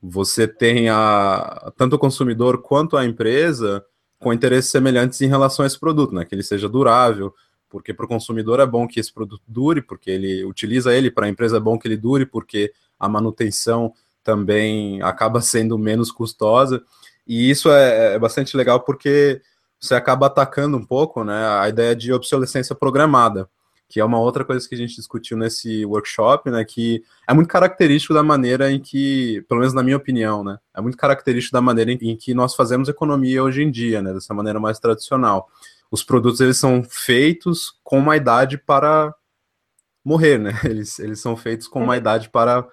você 0.00 0.46
tem 0.46 0.88
a, 0.88 1.72
tanto 1.76 1.96
o 1.96 1.98
consumidor 1.98 2.62
quanto 2.62 2.96
a 2.96 3.04
empresa 3.04 3.84
com 4.18 4.32
interesses 4.32 4.70
semelhantes 4.70 5.20
em 5.20 5.26
relação 5.26 5.64
a 5.64 5.66
esse 5.66 5.78
produto, 5.78 6.14
né? 6.14 6.24
Que 6.24 6.34
ele 6.34 6.42
seja 6.42 6.68
durável, 6.68 7.34
porque 7.68 7.92
para 7.92 8.06
o 8.06 8.08
consumidor 8.08 8.60
é 8.60 8.66
bom 8.66 8.86
que 8.86 9.00
esse 9.00 9.12
produto 9.12 9.42
dure, 9.48 9.82
porque 9.82 10.10
ele 10.10 10.44
utiliza 10.44 10.94
ele, 10.94 11.10
para 11.10 11.26
a 11.26 11.28
empresa 11.28 11.56
é 11.56 11.60
bom 11.60 11.78
que 11.78 11.88
ele 11.88 11.96
dure, 11.96 12.26
porque 12.26 12.72
a 12.98 13.08
manutenção 13.08 13.92
também 14.22 15.02
acaba 15.02 15.40
sendo 15.40 15.78
menos 15.78 16.10
custosa. 16.10 16.82
E 17.26 17.50
isso 17.50 17.70
é, 17.70 18.14
é 18.14 18.18
bastante 18.18 18.56
legal 18.56 18.80
porque 18.80 19.40
você 19.80 19.94
acaba 19.94 20.26
atacando 20.26 20.76
um 20.76 20.84
pouco 20.84 21.24
né, 21.24 21.46
a 21.60 21.68
ideia 21.68 21.94
de 21.94 22.12
obsolescência 22.12 22.74
programada. 22.74 23.48
que 23.88 24.00
é 24.00 24.04
uma 24.04 24.18
outra 24.18 24.44
coisa 24.44 24.68
que 24.68 24.74
a 24.74 24.78
gente 24.78 24.96
discutiu 24.96 25.36
nesse 25.36 25.84
workshop, 25.84 26.50
né, 26.50 26.64
que 26.64 27.02
é 27.28 27.32
muito 27.32 27.48
característico 27.48 28.12
da 28.12 28.22
maneira 28.22 28.70
em 28.70 28.80
que, 28.80 29.44
pelo 29.48 29.60
menos 29.60 29.74
na 29.74 29.82
minha 29.82 29.96
opinião, 29.96 30.42
né, 30.42 30.58
é 30.74 30.80
muito 30.80 30.96
característico 30.96 31.52
da 31.52 31.60
maneira 31.60 31.92
em, 31.92 31.98
em 32.00 32.16
que 32.16 32.34
nós 32.34 32.54
fazemos 32.54 32.88
economia 32.88 33.42
hoje 33.42 33.62
em 33.62 33.70
dia, 33.70 34.02
né, 34.02 34.12
dessa 34.12 34.34
maneira 34.34 34.58
mais 34.58 34.78
tradicional. 34.80 35.48
Os 35.90 36.02
produtos 36.02 36.40
eles 36.40 36.56
são 36.56 36.82
feitos 36.82 37.78
com 37.84 37.98
uma 37.98 38.16
idade 38.16 38.58
para 38.58 39.14
morrer, 40.04 40.38
né? 40.38 40.52
Eles, 40.64 40.98
eles 41.00 41.20
são 41.20 41.36
feitos 41.36 41.66
com 41.66 41.80
uma 41.80 41.92
uhum. 41.92 41.98
idade 41.98 42.30
para 42.30 42.66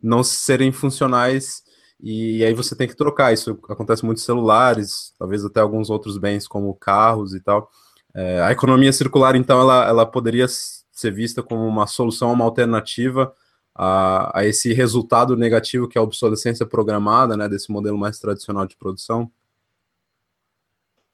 não 0.00 0.22
serem 0.22 0.70
funcionais 0.70 1.62
e 2.00 2.44
aí 2.44 2.54
você 2.54 2.76
tem 2.76 2.86
que 2.86 2.96
trocar. 2.96 3.32
Isso 3.32 3.58
acontece 3.68 4.04
muito 4.04 4.18
em 4.18 4.22
celulares, 4.22 5.12
talvez 5.18 5.44
até 5.44 5.60
alguns 5.60 5.90
outros 5.90 6.16
bens 6.16 6.46
como 6.46 6.74
carros 6.74 7.34
e 7.34 7.40
tal. 7.40 7.70
É, 8.14 8.40
a 8.40 8.52
economia 8.52 8.92
circular, 8.92 9.34
então, 9.36 9.60
ela, 9.60 9.86
ela 9.86 10.06
poderia 10.06 10.46
ser 10.48 11.12
vista 11.12 11.42
como 11.42 11.66
uma 11.66 11.86
solução, 11.86 12.32
uma 12.32 12.44
alternativa 12.44 13.32
a, 13.74 14.40
a 14.40 14.44
esse 14.44 14.72
resultado 14.72 15.36
negativo 15.36 15.88
que 15.88 15.98
é 15.98 16.00
a 16.00 16.04
obsolescência 16.04 16.66
programada, 16.66 17.36
né, 17.36 17.48
desse 17.48 17.70
modelo 17.70 17.98
mais 17.98 18.18
tradicional 18.18 18.66
de 18.66 18.76
produção? 18.76 19.30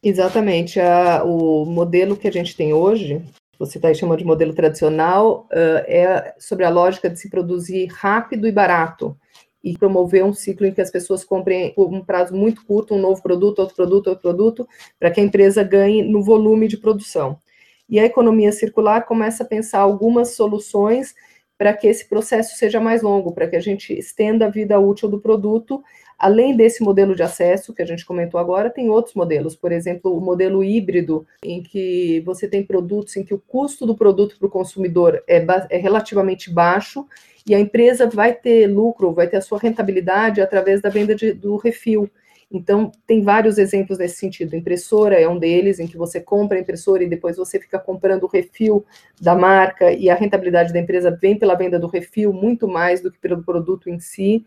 Exatamente. 0.02 0.80
A, 0.80 1.22
o 1.24 1.64
modelo 1.64 2.16
que 2.16 2.28
a 2.28 2.32
gente 2.32 2.56
tem 2.56 2.74
hoje, 2.74 3.22
você 3.58 3.78
está 3.78 3.92
chamando 3.92 4.18
de 4.18 4.24
modelo 4.24 4.54
tradicional, 4.54 5.46
uh, 5.50 5.84
é 5.86 6.34
sobre 6.38 6.64
a 6.64 6.70
lógica 6.70 7.08
de 7.08 7.18
se 7.18 7.30
produzir 7.30 7.86
rápido 7.86 8.46
e 8.46 8.52
barato 8.52 9.16
e 9.64 9.78
promover 9.78 10.22
um 10.22 10.34
ciclo 10.34 10.66
em 10.66 10.74
que 10.74 10.82
as 10.82 10.90
pessoas 10.90 11.24
comprem 11.24 11.72
por 11.72 11.88
um 11.88 12.04
prazo 12.04 12.36
muito 12.36 12.64
curto 12.66 12.94
um 12.94 13.00
novo 13.00 13.22
produto, 13.22 13.60
outro 13.60 13.74
produto, 13.74 14.08
outro 14.08 14.22
produto, 14.22 14.68
para 15.00 15.10
que 15.10 15.20
a 15.20 15.24
empresa 15.24 15.64
ganhe 15.64 16.02
no 16.02 16.22
volume 16.22 16.68
de 16.68 16.76
produção. 16.76 17.40
E 17.88 17.98
a 17.98 18.04
economia 18.04 18.52
circular 18.52 19.06
começa 19.06 19.42
a 19.42 19.46
pensar 19.46 19.80
algumas 19.80 20.34
soluções 20.34 21.14
para 21.56 21.72
que 21.72 21.86
esse 21.86 22.06
processo 22.08 22.56
seja 22.56 22.78
mais 22.78 23.00
longo, 23.00 23.32
para 23.32 23.48
que 23.48 23.56
a 23.56 23.60
gente 23.60 23.96
estenda 23.98 24.46
a 24.46 24.50
vida 24.50 24.78
útil 24.78 25.08
do 25.08 25.20
produto. 25.20 25.82
Além 26.18 26.56
desse 26.56 26.82
modelo 26.82 27.14
de 27.14 27.22
acesso 27.22 27.74
que 27.74 27.82
a 27.82 27.86
gente 27.86 28.04
comentou 28.04 28.38
agora, 28.38 28.70
tem 28.70 28.88
outros 28.88 29.14
modelos, 29.14 29.56
por 29.56 29.72
exemplo, 29.72 30.16
o 30.16 30.20
modelo 30.20 30.62
híbrido, 30.62 31.26
em 31.42 31.62
que 31.62 32.20
você 32.24 32.48
tem 32.48 32.62
produtos 32.62 33.16
em 33.16 33.24
que 33.24 33.34
o 33.34 33.42
custo 33.46 33.84
do 33.84 33.94
produto 33.94 34.38
para 34.38 34.46
o 34.46 34.50
consumidor 34.50 35.22
é, 35.26 35.44
é 35.70 35.76
relativamente 35.76 36.50
baixo 36.50 37.06
e 37.46 37.54
a 37.54 37.60
empresa 37.60 38.08
vai 38.08 38.32
ter 38.32 38.66
lucro, 38.66 39.12
vai 39.12 39.26
ter 39.26 39.36
a 39.36 39.42
sua 39.42 39.58
rentabilidade 39.58 40.40
através 40.40 40.80
da 40.80 40.88
venda 40.88 41.14
de, 41.14 41.32
do 41.32 41.56
refil. 41.56 42.10
Então, 42.50 42.92
tem 43.06 43.20
vários 43.20 43.58
exemplos 43.58 43.98
nesse 43.98 44.16
sentido. 44.16 44.54
Impressora 44.54 45.20
é 45.20 45.28
um 45.28 45.38
deles, 45.38 45.80
em 45.80 45.86
que 45.86 45.96
você 45.96 46.20
compra 46.20 46.56
a 46.56 46.60
impressora 46.60 47.02
e 47.02 47.08
depois 47.08 47.36
você 47.36 47.58
fica 47.58 47.78
comprando 47.78 48.24
o 48.24 48.28
refil 48.28 48.84
da 49.20 49.34
marca 49.34 49.92
e 49.92 50.08
a 50.08 50.14
rentabilidade 50.14 50.72
da 50.72 50.78
empresa 50.78 51.10
vem 51.10 51.36
pela 51.36 51.56
venda 51.56 51.78
do 51.78 51.88
refil 51.88 52.32
muito 52.32 52.68
mais 52.68 53.00
do 53.00 53.10
que 53.10 53.18
pelo 53.18 53.42
produto 53.42 53.90
em 53.90 53.98
si. 53.98 54.46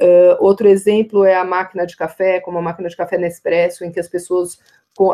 Uh, 0.00 0.36
outro 0.40 0.68
exemplo 0.68 1.24
é 1.24 1.36
a 1.36 1.44
máquina 1.44 1.86
de 1.86 1.96
café, 1.96 2.40
como 2.40 2.58
a 2.58 2.62
máquina 2.62 2.88
de 2.88 2.96
café 2.96 3.16
Nespresso, 3.16 3.84
em 3.84 3.92
que 3.92 4.00
as 4.00 4.08
pessoas 4.08 4.58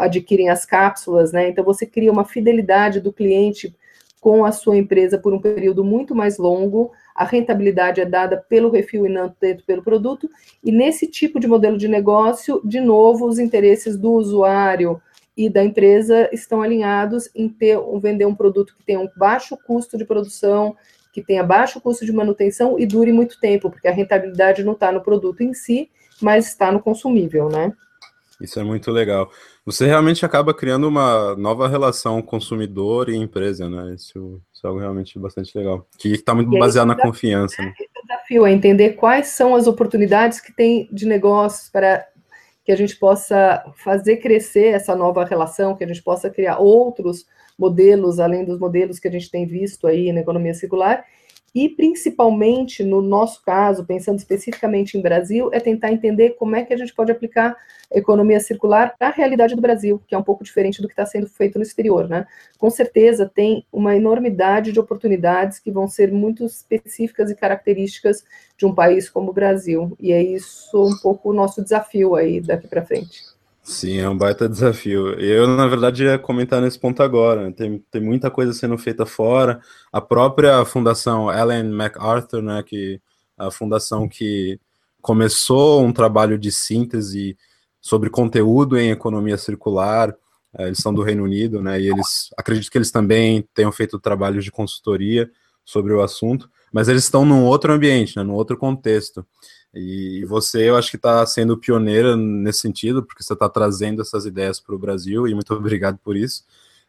adquirem 0.01 0.51
as 0.51 0.65
cápsulas, 0.67 1.33
né? 1.33 1.49
Então, 1.49 1.65
você 1.65 1.87
cria 1.87 2.13
uma 2.13 2.25
fidelidade 2.25 3.01
do 3.01 3.13
cliente 3.13 3.75
com 4.21 4.45
a 4.45 4.53
sua 4.53 4.77
empresa 4.77 5.19
por 5.19 5.33
um 5.33 5.41
período 5.41 5.83
muito 5.83 6.15
mais 6.15 6.37
longo, 6.37 6.93
a 7.15 7.25
rentabilidade 7.25 8.01
é 8.01 8.05
dada 8.05 8.37
pelo 8.37 8.71
refil 8.71 9.07
e 9.07 9.09
não 9.09 9.31
tanto 9.31 9.65
pelo 9.65 9.83
produto, 9.83 10.29
e 10.63 10.71
nesse 10.71 11.07
tipo 11.07 11.41
de 11.41 11.47
modelo 11.47 11.79
de 11.79 11.89
negócio, 11.89 12.61
de 12.63 12.81
novo, 12.81 13.27
os 13.27 13.39
interesses 13.39 13.97
do 13.97 14.13
usuário 14.13 15.01
e 15.35 15.49
da 15.49 15.65
empresa 15.65 16.29
estão 16.33 16.61
alinhados 16.61 17.31
em 17.35 17.49
ter, 17.49 17.79
vender 18.01 18.27
um 18.27 18.35
produto 18.35 18.75
que 18.77 18.85
tenha 18.85 19.01
um 19.01 19.09
baixo 19.17 19.57
custo 19.67 19.97
de 19.97 20.05
produção, 20.05 20.77
que 21.13 21.23
tenha 21.23 21.43
baixo 21.43 21.81
custo 21.81 22.05
de 22.05 22.13
manutenção 22.13 22.79
e 22.79 22.87
dure 22.87 23.13
muito 23.13 23.39
tempo, 23.41 23.71
porque 23.71 23.89
a 23.89 23.93
rentabilidade 23.93 24.63
não 24.63 24.73
está 24.73 24.93
no 24.93 25.01
produto 25.01 25.43
em 25.43 25.53
si, 25.53 25.91
mas 26.21 26.49
está 26.49 26.71
no 26.71 26.81
consumível, 26.81 27.49
né? 27.49 27.73
Isso 28.41 28.59
é 28.59 28.65
muito 28.65 28.91
legal. 28.91 29.31
Você 29.67 29.87
realmente 29.87 30.25
acaba 30.25 30.55
criando 30.55 30.89
uma 30.89 31.37
nova 31.37 31.69
relação 31.69 32.23
consumidor 32.23 33.11
e 33.11 33.17
empresa, 33.17 33.69
né? 33.69 33.95
Isso, 33.95 34.41
isso 34.53 34.67
é 34.67 34.69
algo 34.69 34.81
realmente 34.81 35.19
bastante 35.19 35.57
legal. 35.57 35.87
Que 35.99 36.13
está 36.13 36.35
muito 36.35 36.51
baseado 36.59 36.89
na 36.89 36.97
confiança. 36.97 37.61
Né? 37.61 37.73
O 37.79 38.07
desafio 38.07 38.47
é 38.47 38.53
entender 38.53 38.91
quais 38.91 39.29
são 39.29 39.55
as 39.55 39.67
oportunidades 39.67 40.41
que 40.41 40.53
tem 40.53 40.89
de 40.91 41.07
negócios 41.07 41.69
para 41.69 42.07
que 42.65 42.73
a 42.73 42.77
gente 42.77 42.97
possa 42.97 43.65
fazer 43.77 44.19
crescer 44.19 44.69
essa 44.69 44.95
nova 44.95 45.25
relação, 45.25 45.77
que 45.77 45.85
a 45.85 45.87
gente 45.87 46.03
possa 46.03 46.31
criar 46.31 46.59
outros 46.59 47.27
modelos, 47.61 48.19
além 48.19 48.45
dos 48.45 48.59
modelos 48.59 48.99
que 48.99 49.07
a 49.07 49.11
gente 49.11 49.31
tem 49.31 49.47
visto 49.47 49.87
aí 49.87 50.11
na 50.13 50.21
economia 50.21 50.55
circular, 50.55 51.05
e 51.55 51.69
principalmente 51.69 52.85
no 52.85 53.03
nosso 53.03 53.43
caso, 53.43 53.85
pensando 53.85 54.19
especificamente 54.19 54.97
em 54.97 55.03
Brasil, 55.03 55.51
é 55.53 55.59
tentar 55.59 55.93
entender 55.93 56.31
como 56.39 56.55
é 56.55 56.65
que 56.65 56.73
a 56.73 56.77
gente 56.77 56.95
pode 56.95 57.11
aplicar 57.11 57.57
economia 57.93 58.39
circular 58.39 58.95
a 59.01 59.11
realidade 59.11 59.57
do 59.57 59.61
Brasil, 59.61 60.01
que 60.07 60.15
é 60.15 60.19
um 60.19 60.23
pouco 60.23 60.45
diferente 60.45 60.81
do 60.81 60.87
que 60.87 60.93
está 60.93 61.05
sendo 61.05 61.27
feito 61.27 61.59
no 61.59 61.65
exterior, 61.65 62.09
né? 62.09 62.25
Com 62.57 62.71
certeza 62.71 63.29
tem 63.29 63.67
uma 63.73 63.97
enormidade 63.97 64.71
de 64.71 64.79
oportunidades 64.79 65.59
que 65.59 65.73
vão 65.73 65.89
ser 65.89 66.13
muito 66.13 66.45
específicas 66.45 67.31
e 67.33 67.35
características 67.35 68.25
de 68.57 68.65
um 68.65 68.73
país 68.73 69.11
como 69.11 69.31
o 69.31 69.35
Brasil, 69.35 69.97
e 69.99 70.13
é 70.13 70.23
isso 70.23 70.81
um 70.81 70.97
pouco 71.03 71.31
o 71.31 71.35
nosso 71.35 71.63
desafio 71.63 72.15
aí 72.15 72.41
daqui 72.41 72.69
para 72.69 72.87
frente. 72.87 73.40
Sim, 73.71 73.99
é 73.99 74.09
um 74.09 74.19
baita 74.19 74.49
desafio. 74.49 75.15
Eu, 75.21 75.47
na 75.47 75.65
verdade, 75.69 76.03
ia 76.03 76.19
comentar 76.19 76.61
nesse 76.61 76.77
ponto 76.77 77.03
agora. 77.05 77.45
Né? 77.47 77.53
Tem, 77.53 77.79
tem 77.89 78.03
muita 78.03 78.29
coisa 78.29 78.53
sendo 78.53 78.77
feita 78.77 79.07
fora. 79.07 79.61
A 79.93 80.01
própria 80.01 80.65
fundação 80.65 81.33
Ellen 81.33 81.71
MacArthur, 81.71 82.43
né, 82.43 82.65
que 82.65 83.01
a 83.39 83.49
fundação 83.49 84.09
que 84.09 84.59
começou 85.01 85.85
um 85.85 85.93
trabalho 85.93 86.37
de 86.37 86.51
síntese 86.51 87.39
sobre 87.81 88.11
conteúdo 88.11 88.77
em 88.77 88.91
economia 88.91 89.39
circular. 89.39 90.17
É, 90.59 90.67
eles 90.67 90.79
são 90.79 90.93
do 90.93 91.03
Reino 91.03 91.23
Unido, 91.23 91.63
né? 91.63 91.81
E 91.81 91.89
eles 91.89 92.31
acredito 92.37 92.73
que 92.73 92.77
eles 92.77 92.91
também 92.91 93.49
tenham 93.55 93.71
feito 93.71 94.01
trabalhos 94.01 94.45
de 94.45 94.51
consultoria 94.51 95.31
sobre 95.65 95.93
o 95.93 96.03
assunto, 96.03 96.51
mas 96.73 96.89
eles 96.89 97.05
estão 97.05 97.25
num 97.25 97.45
outro 97.45 97.73
ambiente, 97.73 98.17
né, 98.17 98.23
num 98.23 98.35
outro 98.35 98.57
contexto. 98.57 99.27
E 99.75 100.25
você, 100.27 100.69
eu 100.69 100.77
acho 100.77 100.91
que 100.91 100.97
está 100.97 101.25
sendo 101.27 101.57
pioneira 101.57 102.17
nesse 102.17 102.61
sentido, 102.61 103.05
porque 103.05 103.23
você 103.23 103.33
está 103.33 103.49
trazendo 103.49 104.03
essas 104.03 104.27
ideias 104.27 104.61
para 104.61 104.75
o 104.75 104.79
Brasil, 104.79 105.29
e 105.29 105.35
muito 105.35 105.53
obrigado 105.55 105.99
por 105.99 106.17
isso. 106.17 106.45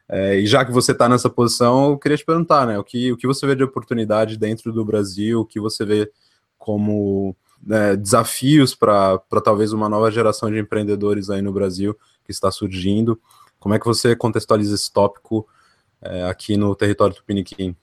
É, 0.09 0.39
e 0.39 0.45
já 0.45 0.65
que 0.65 0.71
você 0.71 0.91
está 0.91 1.07
nessa 1.07 1.29
posição, 1.29 1.91
eu 1.91 1.97
queria 1.97 2.17
te 2.17 2.25
perguntar, 2.25 2.67
né, 2.67 2.77
o 2.77 2.83
que, 2.83 3.11
o 3.11 3.17
que 3.17 3.27
você 3.27 3.45
vê 3.47 3.55
de 3.55 3.63
oportunidade 3.63 4.37
dentro 4.37 4.73
do 4.73 4.83
Brasil, 4.83 5.41
o 5.41 5.45
que 5.45 5.59
você 5.59 5.85
vê 5.85 6.11
como 6.57 7.35
né, 7.63 7.95
desafios 7.95 8.75
para 8.75 9.19
talvez 9.43 9.71
uma 9.71 9.87
nova 9.87 10.11
geração 10.11 10.51
de 10.51 10.59
empreendedores 10.59 11.29
aí 11.29 11.41
no 11.41 11.53
Brasil 11.53 11.97
que 12.23 12.31
está 12.31 12.51
surgindo. 12.51 13.19
Como 13.59 13.75
é 13.75 13.79
que 13.79 13.85
você 13.85 14.15
contextualiza 14.15 14.75
esse 14.75 14.91
tópico 14.91 15.47
é, 16.01 16.23
aqui 16.23 16.57
no 16.57 16.75
território 16.75 17.15
tupiniquim? 17.15 17.75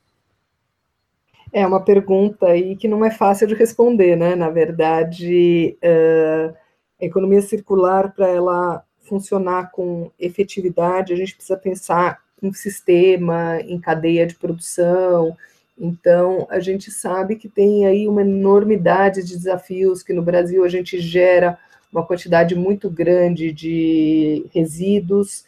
É 1.53 1.67
uma 1.67 1.83
pergunta 1.83 2.47
aí 2.47 2.77
que 2.77 2.89
não 2.89 3.05
é 3.05 3.11
fácil 3.11 3.47
de 3.47 3.55
responder, 3.55 4.17
né? 4.17 4.35
Na 4.35 4.51
verdade, 4.51 5.77
uh, 5.83 6.55
a 7.01 7.05
economia 7.05 7.41
circular, 7.41 8.13
para 8.13 8.29
ela 8.29 8.85
funcionar 9.01 9.71
com 9.71 10.11
efetividade, 10.19 11.13
a 11.13 11.17
gente 11.17 11.35
precisa 11.35 11.57
pensar 11.57 12.21
em 12.43 12.53
sistema, 12.53 13.61
em 13.63 13.81
cadeia 13.81 14.27
de 14.27 14.35
produção. 14.35 15.37
Então, 15.79 16.47
a 16.51 16.61
gente 16.61 16.91
sabe 16.91 17.37
que 17.37 17.49
tem 17.49 17.87
aí 17.87 18.07
uma 18.07 18.23
enormidade 18.23 19.23
de 19.23 19.37
desafios, 19.37 20.03
que 20.03 20.13
no 20.13 20.23
Brasil 20.23 20.65
a 20.65 20.69
gente 20.69 21.01
gera 21.01 21.59
uma 21.91 22.05
quantidade 22.05 22.55
muito 22.55 22.91
grande 22.91 23.51
de 23.53 24.45
resíduos, 24.53 25.45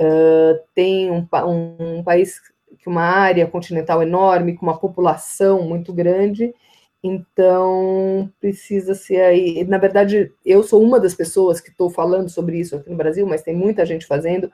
uh, 0.00 0.58
tem 0.74 1.10
um, 1.10 1.26
um, 1.46 1.98
um 1.98 2.02
país 2.02 2.40
que 2.78 2.88
uma 2.88 3.02
área 3.02 3.46
continental 3.46 4.02
enorme, 4.02 4.54
com 4.54 4.66
uma 4.66 4.78
população 4.78 5.62
muito 5.62 5.92
grande, 5.92 6.54
então 7.02 8.30
precisa 8.40 8.94
ser 8.94 9.20
aí. 9.20 9.64
Na 9.64 9.78
verdade, 9.78 10.32
eu 10.44 10.62
sou 10.62 10.82
uma 10.82 10.98
das 10.98 11.14
pessoas 11.14 11.60
que 11.60 11.70
estou 11.70 11.90
falando 11.90 12.30
sobre 12.30 12.58
isso 12.58 12.76
aqui 12.76 12.88
no 12.88 12.96
Brasil, 12.96 13.26
mas 13.26 13.42
tem 13.42 13.54
muita 13.54 13.84
gente 13.84 14.06
fazendo. 14.06 14.50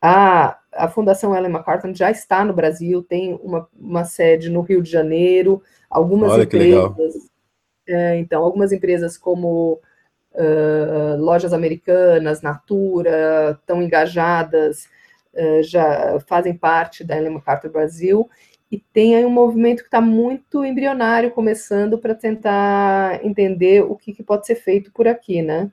A, 0.00 0.58
a 0.72 0.88
Fundação 0.88 1.34
Ellen 1.34 1.50
MacArthur 1.50 1.92
já 1.94 2.10
está 2.10 2.44
no 2.44 2.52
Brasil, 2.52 3.02
tem 3.02 3.34
uma, 3.42 3.68
uma 3.76 4.04
sede 4.04 4.48
no 4.48 4.60
Rio 4.60 4.80
de 4.80 4.90
Janeiro, 4.90 5.60
algumas 5.90 6.32
Olha, 6.32 6.44
empresas. 6.44 7.14
É, 7.88 8.16
então, 8.18 8.44
algumas 8.44 8.72
empresas 8.72 9.18
como 9.18 9.80
uh, 10.34 11.16
lojas 11.18 11.52
americanas, 11.52 12.42
Natura, 12.42 13.58
estão 13.60 13.82
engajadas 13.82 14.88
eh, 15.36 15.62
já 15.62 16.18
fazem 16.26 16.54
parte 16.54 17.04
da 17.04 17.16
Ellen 17.16 17.34
MacArthur 17.34 17.70
Brasil, 17.70 18.28
e 18.70 18.78
tem 18.78 19.14
aí 19.14 19.24
um 19.24 19.30
movimento 19.30 19.80
que 19.80 19.86
está 19.86 20.00
muito 20.00 20.64
embrionário 20.64 21.30
começando 21.30 21.98
para 21.98 22.14
tentar 22.14 23.24
entender 23.24 23.82
o 23.82 23.94
que, 23.94 24.12
que, 24.12 24.22
pode 24.22 24.46
ser 24.46 24.56
feito 24.56 24.90
por 24.92 25.06
aqui, 25.06 25.40
né? 25.40 25.70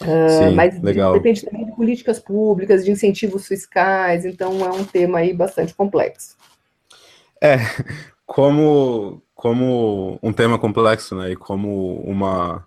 Uh, 0.00 0.50
mas 0.56 0.80
legal. 0.80 1.12
depende 1.12 1.44
também 1.44 1.64
de 1.64 1.76
políticas 1.76 2.18
públicas, 2.18 2.84
de 2.84 2.90
incentivos 2.90 3.46
fiscais, 3.46 4.24
então 4.24 4.64
é 4.64 4.70
um 4.70 4.84
tema 4.84 5.18
aí 5.18 5.32
bastante 5.32 5.74
complexo. 5.74 6.36
É, 7.40 7.58
como, 8.26 9.22
como 9.34 10.18
um 10.20 10.32
tema 10.32 10.58
complexo, 10.58 11.14
né, 11.14 11.32
e 11.32 11.36
como 11.36 12.00
uma, 12.00 12.66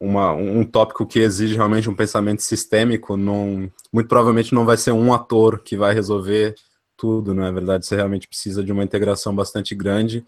uma, 0.00 0.32
um 0.32 0.64
tópico 0.64 1.06
que 1.06 1.20
exige 1.20 1.54
realmente 1.54 1.88
um 1.88 1.94
pensamento 1.94 2.42
sistêmico, 2.42 3.16
não, 3.16 3.70
muito 3.92 4.08
provavelmente 4.08 4.54
não 4.54 4.64
vai 4.64 4.76
ser 4.76 4.92
um 4.92 5.12
ator 5.12 5.60
que 5.60 5.76
vai 5.76 5.94
resolver 5.94 6.54
tudo, 6.96 7.34
não 7.34 7.44
é 7.44 7.52
verdade? 7.52 7.86
Você 7.86 7.96
realmente 7.96 8.28
precisa 8.28 8.62
de 8.62 8.72
uma 8.72 8.84
integração 8.84 9.34
bastante 9.34 9.74
grande, 9.74 10.24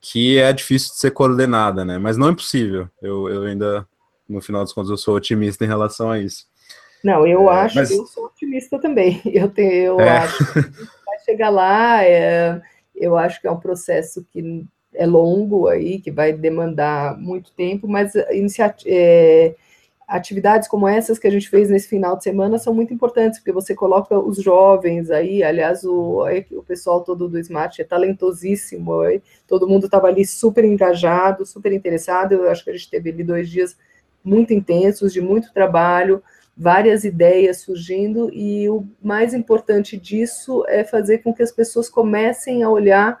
que 0.00 0.38
é 0.38 0.52
difícil 0.52 0.92
de 0.92 0.98
ser 0.98 1.10
coordenada, 1.10 1.84
né? 1.84 1.98
Mas 1.98 2.16
não 2.16 2.28
é 2.28 2.32
impossível. 2.32 2.88
Eu, 3.00 3.28
eu 3.28 3.42
ainda, 3.42 3.86
no 4.28 4.40
final 4.40 4.62
das 4.62 4.72
contas, 4.72 4.90
eu 4.90 4.96
sou 4.96 5.14
otimista 5.14 5.64
em 5.64 5.68
relação 5.68 6.10
a 6.10 6.18
isso. 6.18 6.46
Não, 7.04 7.26
eu 7.26 7.50
é, 7.50 7.60
acho, 7.62 7.76
mas... 7.76 7.90
eu 7.90 8.06
sou 8.06 8.26
otimista 8.26 8.78
também. 8.78 9.20
Eu, 9.26 9.48
tenho, 9.48 10.00
eu 10.00 10.00
é. 10.00 10.18
acho 10.18 10.38
que 10.52 10.60
vai 11.04 11.18
chegar 11.24 11.50
lá. 11.50 12.04
É, 12.04 12.60
eu 12.94 13.16
acho 13.16 13.40
que 13.40 13.46
é 13.46 13.50
um 13.50 13.58
processo 13.58 14.24
que 14.32 14.64
é 14.94 15.06
longo 15.06 15.68
aí, 15.68 16.00
que 16.00 16.10
vai 16.10 16.32
demandar 16.32 17.18
muito 17.18 17.52
tempo, 17.52 17.88
mas 17.88 18.12
é, 18.86 19.54
atividades 20.06 20.68
como 20.68 20.86
essas 20.86 21.18
que 21.18 21.26
a 21.26 21.30
gente 21.30 21.48
fez 21.48 21.70
nesse 21.70 21.88
final 21.88 22.16
de 22.16 22.24
semana 22.24 22.58
são 22.58 22.74
muito 22.74 22.92
importantes, 22.92 23.38
porque 23.38 23.52
você 23.52 23.74
coloca 23.74 24.18
os 24.18 24.36
jovens 24.36 25.10
aí, 25.10 25.42
aliás, 25.42 25.84
o, 25.84 26.24
o 26.52 26.62
pessoal 26.62 27.02
todo 27.02 27.28
do 27.28 27.38
Smart 27.38 27.80
é 27.80 27.84
talentosíssimo, 27.84 29.00
aí, 29.00 29.22
todo 29.48 29.68
mundo 29.68 29.86
estava 29.86 30.08
ali 30.08 30.26
super 30.26 30.64
engajado, 30.64 31.46
super 31.46 31.72
interessado, 31.72 32.32
eu 32.32 32.50
acho 32.50 32.64
que 32.64 32.70
a 32.70 32.74
gente 32.74 32.90
teve 32.90 33.10
ali 33.10 33.24
dois 33.24 33.48
dias 33.48 33.76
muito 34.22 34.52
intensos, 34.52 35.12
de 35.12 35.20
muito 35.20 35.52
trabalho, 35.52 36.22
várias 36.56 37.04
ideias 37.04 37.62
surgindo, 37.62 38.30
e 38.32 38.68
o 38.68 38.86
mais 39.02 39.32
importante 39.32 39.96
disso 39.96 40.64
é 40.68 40.84
fazer 40.84 41.18
com 41.18 41.32
que 41.32 41.42
as 41.42 41.50
pessoas 41.50 41.88
comecem 41.88 42.62
a 42.62 42.68
olhar 42.68 43.18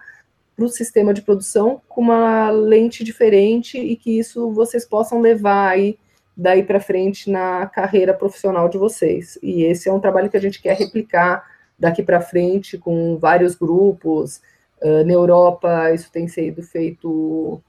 para 0.54 0.64
o 0.64 0.68
sistema 0.68 1.14
de 1.14 1.22
produção 1.22 1.80
com 1.88 2.00
uma 2.00 2.50
lente 2.50 3.02
diferente 3.02 3.78
e 3.78 3.96
que 3.96 4.18
isso 4.18 4.52
vocês 4.52 4.84
possam 4.84 5.20
levar 5.20 5.70
aí 5.70 5.98
daí 6.36 6.62
para 6.62 6.80
frente 6.80 7.30
na 7.30 7.66
carreira 7.66 8.14
profissional 8.14 8.68
de 8.68 8.78
vocês. 8.78 9.38
E 9.42 9.64
esse 9.64 9.88
é 9.88 9.92
um 9.92 10.00
trabalho 10.00 10.30
que 10.30 10.36
a 10.36 10.40
gente 10.40 10.60
quer 10.60 10.76
replicar 10.76 11.44
daqui 11.78 12.02
para 12.02 12.20
frente 12.20 12.78
com 12.78 13.18
vários 13.18 13.54
grupos. 13.54 14.40
Uh, 14.80 15.04
na 15.04 15.12
Europa, 15.12 15.92
isso 15.92 16.10
tem 16.10 16.26
sido 16.26 16.62
feito 16.62 17.62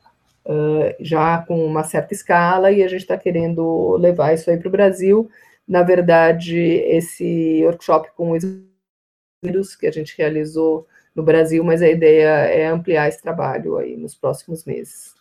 uh, 0.46 0.96
já 1.00 1.40
com 1.40 1.66
uma 1.66 1.84
certa 1.84 2.14
escala 2.14 2.72
e 2.72 2.84
a 2.84 2.88
gente 2.88 3.02
está 3.02 3.18
querendo 3.18 3.96
levar 3.98 4.34
isso 4.34 4.50
aí 4.50 4.58
para 4.58 4.68
o 4.68 4.72
Brasil. 4.72 5.30
Na 5.68 5.84
verdade, 5.84 6.58
esse 6.58 7.62
workshop 7.64 8.10
com 8.16 8.32
os 8.32 9.76
que 9.76 9.88
a 9.88 9.92
gente 9.92 10.16
realizou 10.18 10.88
no 11.16 11.24
Brasil, 11.24 11.64
mas 11.64 11.82
a 11.82 11.90
ideia 11.90 12.30
é 12.46 12.68
ampliar 12.68 13.08
esse 13.08 13.22
trabalho 13.22 13.78
aí 13.78 13.96
nos 13.96 14.16
próximos 14.16 14.66
meses. 14.66 15.14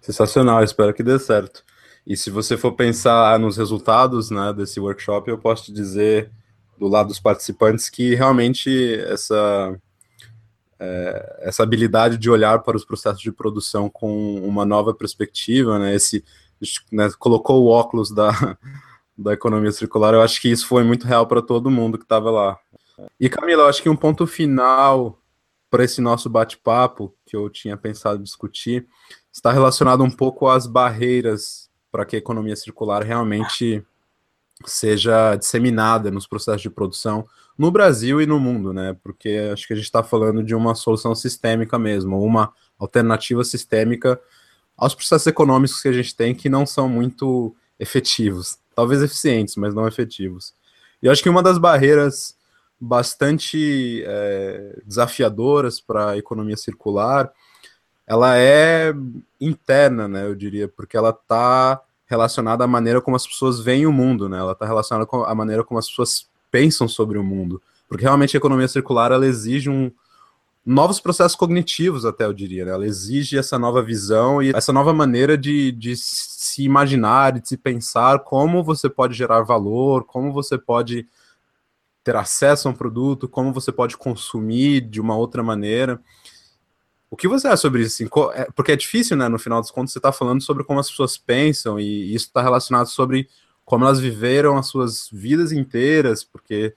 Sensacional, 0.00 0.62
espero 0.62 0.94
que 0.94 1.02
dê 1.02 1.18
certo. 1.18 1.64
E 2.06 2.16
se 2.16 2.30
você 2.30 2.56
for 2.56 2.72
pensar 2.72 3.38
nos 3.38 3.56
resultados 3.56 4.30
né, 4.30 4.52
desse 4.56 4.80
workshop, 4.80 5.28
eu 5.28 5.36
posso 5.36 5.64
te 5.64 5.72
dizer, 5.72 6.30
do 6.78 6.88
lado 6.88 7.08
dos 7.08 7.20
participantes, 7.20 7.90
que 7.90 8.14
realmente 8.14 8.94
essa, 9.00 9.78
é, 10.80 11.38
essa 11.40 11.62
habilidade 11.62 12.16
de 12.16 12.30
olhar 12.30 12.60
para 12.60 12.76
os 12.76 12.84
processos 12.84 13.20
de 13.20 13.32
produção 13.32 13.90
com 13.90 14.36
uma 14.36 14.64
nova 14.64 14.94
perspectiva, 14.94 15.78
né, 15.78 15.94
esse, 15.94 16.24
né, 16.90 17.10
colocou 17.18 17.62
o 17.62 17.68
óculos 17.68 18.10
da, 18.10 18.30
da 19.18 19.34
economia 19.34 19.72
circular, 19.72 20.14
eu 20.14 20.22
acho 20.22 20.40
que 20.40 20.48
isso 20.48 20.66
foi 20.66 20.84
muito 20.84 21.06
real 21.06 21.26
para 21.26 21.42
todo 21.42 21.70
mundo 21.70 21.98
que 21.98 22.04
estava 22.04 22.30
lá. 22.30 22.58
E 23.18 23.28
Camila, 23.28 23.68
acho 23.68 23.82
que 23.82 23.88
um 23.88 23.96
ponto 23.96 24.26
final 24.26 25.20
para 25.70 25.84
esse 25.84 26.00
nosso 26.00 26.30
bate-papo, 26.30 27.14
que 27.26 27.36
eu 27.36 27.48
tinha 27.50 27.76
pensado 27.76 28.22
discutir, 28.22 28.86
está 29.32 29.52
relacionado 29.52 30.02
um 30.02 30.10
pouco 30.10 30.48
às 30.48 30.66
barreiras 30.66 31.70
para 31.90 32.04
que 32.04 32.16
a 32.16 32.18
economia 32.18 32.56
circular 32.56 33.02
realmente 33.02 33.84
seja 34.64 35.36
disseminada 35.36 36.10
nos 36.10 36.26
processos 36.26 36.62
de 36.62 36.70
produção 36.70 37.26
no 37.56 37.70
Brasil 37.70 38.20
e 38.20 38.26
no 38.26 38.38
mundo, 38.38 38.72
né? 38.72 38.96
Porque 39.02 39.50
acho 39.52 39.66
que 39.66 39.72
a 39.72 39.76
gente 39.76 39.84
está 39.84 40.02
falando 40.02 40.42
de 40.42 40.54
uma 40.54 40.74
solução 40.74 41.14
sistêmica 41.14 41.78
mesmo, 41.78 42.22
uma 42.22 42.52
alternativa 42.78 43.44
sistêmica 43.44 44.20
aos 44.76 44.94
processos 44.94 45.26
econômicos 45.26 45.82
que 45.82 45.88
a 45.88 45.92
gente 45.92 46.14
tem 46.14 46.34
que 46.34 46.48
não 46.48 46.64
são 46.64 46.88
muito 46.88 47.54
efetivos, 47.78 48.58
talvez 48.74 49.02
eficientes, 49.02 49.56
mas 49.56 49.74
não 49.74 49.86
efetivos. 49.86 50.54
E 51.02 51.08
acho 51.08 51.22
que 51.22 51.28
uma 51.28 51.42
das 51.42 51.58
barreiras 51.58 52.37
bastante 52.80 54.02
é, 54.06 54.78
desafiadoras 54.84 55.80
para 55.80 56.10
a 56.10 56.18
economia 56.18 56.56
circular 56.56 57.32
ela 58.08 58.38
é 58.38 58.94
interna, 59.38 60.08
né, 60.08 60.24
eu 60.24 60.34
diria, 60.34 60.66
porque 60.66 60.96
ela 60.96 61.10
está 61.10 61.78
relacionada 62.06 62.64
à 62.64 62.66
maneira 62.66 63.02
como 63.02 63.14
as 63.14 63.26
pessoas 63.26 63.60
veem 63.60 63.86
o 63.86 63.92
mundo, 63.92 64.30
né? 64.30 64.38
Ela 64.38 64.52
está 64.52 64.64
relacionada 64.64 65.04
com 65.04 65.24
a 65.24 65.34
maneira 65.34 65.62
como 65.62 65.78
as 65.78 65.86
pessoas 65.90 66.26
pensam 66.50 66.88
sobre 66.88 67.18
o 67.18 67.22
mundo, 67.22 67.60
porque 67.86 68.04
realmente 68.04 68.34
a 68.34 68.38
economia 68.38 68.66
circular 68.66 69.12
ela 69.12 69.26
exige 69.26 69.68
um 69.68 69.92
novos 70.64 71.00
processos 71.00 71.36
cognitivos, 71.36 72.06
até 72.06 72.24
eu 72.24 72.32
diria, 72.32 72.64
né? 72.64 72.72
Ela 72.72 72.86
exige 72.86 73.36
essa 73.36 73.58
nova 73.58 73.82
visão 73.82 74.42
e 74.42 74.50
essa 74.54 74.72
nova 74.72 74.94
maneira 74.94 75.36
de, 75.36 75.70
de 75.70 75.94
se 75.94 76.62
imaginar, 76.62 77.32
de 77.32 77.46
se 77.46 77.58
pensar 77.58 78.20
como 78.20 78.64
você 78.64 78.88
pode 78.88 79.14
gerar 79.14 79.42
valor, 79.42 80.04
como 80.04 80.32
você 80.32 80.56
pode 80.56 81.06
ter 82.08 82.16
acesso 82.16 82.66
a 82.66 82.70
um 82.70 82.74
produto, 82.74 83.28
como 83.28 83.52
você 83.52 83.70
pode 83.70 83.94
consumir 83.94 84.80
de 84.80 84.98
uma 84.98 85.14
outra 85.14 85.42
maneira. 85.42 86.00
O 87.10 87.16
que 87.18 87.28
você 87.28 87.46
acha 87.46 87.58
sobre 87.58 87.82
isso? 87.82 88.02
Assim, 88.02 88.10
é, 88.32 88.46
porque 88.56 88.72
é 88.72 88.76
difícil, 88.76 89.14
né? 89.14 89.28
No 89.28 89.38
final 89.38 89.60
dos 89.60 89.70
contos, 89.70 89.92
você 89.92 89.98
está 89.98 90.10
falando 90.10 90.42
sobre 90.42 90.64
como 90.64 90.80
as 90.80 90.88
pessoas 90.88 91.18
pensam, 91.18 91.78
e 91.78 92.14
isso 92.14 92.28
está 92.28 92.40
relacionado 92.40 92.86
sobre 92.86 93.28
como 93.62 93.84
elas 93.84 94.00
viveram 94.00 94.56
as 94.56 94.68
suas 94.68 95.10
vidas 95.12 95.52
inteiras, 95.52 96.24
porque 96.24 96.74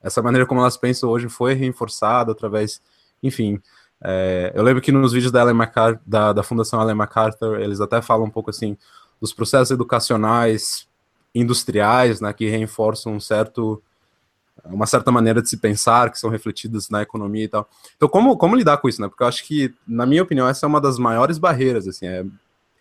essa 0.00 0.22
maneira 0.22 0.46
como 0.46 0.60
elas 0.60 0.76
pensam 0.76 1.10
hoje 1.10 1.28
foi 1.28 1.54
reforçada 1.54 2.30
através, 2.30 2.80
enfim. 3.20 3.60
É, 4.00 4.52
eu 4.54 4.62
lembro 4.62 4.80
que 4.80 4.92
nos 4.92 5.12
vídeos 5.12 5.32
da, 5.32 5.52
MacArthur, 5.52 6.00
da, 6.06 6.32
da 6.32 6.44
Fundação 6.44 6.80
Ellen 6.80 6.94
MacArthur, 6.94 7.58
eles 7.58 7.80
até 7.80 8.00
falam 8.00 8.26
um 8.26 8.30
pouco 8.30 8.50
assim 8.50 8.78
dos 9.20 9.32
processos 9.32 9.72
educacionais 9.72 10.86
industriais, 11.34 12.20
né, 12.20 12.32
que 12.32 12.48
reforçam 12.48 13.14
um 13.14 13.20
certo 13.20 13.82
uma 14.64 14.86
certa 14.86 15.10
maneira 15.10 15.42
de 15.42 15.48
se 15.48 15.56
pensar, 15.56 16.10
que 16.10 16.18
são 16.18 16.30
refletidas 16.30 16.88
na 16.90 17.02
economia 17.02 17.44
e 17.44 17.48
tal. 17.48 17.68
Então, 17.96 18.08
como, 18.08 18.36
como 18.36 18.56
lidar 18.56 18.78
com 18.78 18.88
isso, 18.88 19.00
né? 19.00 19.08
Porque 19.08 19.22
eu 19.22 19.26
acho 19.26 19.44
que, 19.44 19.74
na 19.86 20.06
minha 20.06 20.22
opinião, 20.22 20.48
essa 20.48 20.66
é 20.66 20.68
uma 20.68 20.80
das 20.80 20.98
maiores 20.98 21.38
barreiras, 21.38 21.86
assim, 21.86 22.06
é 22.06 22.24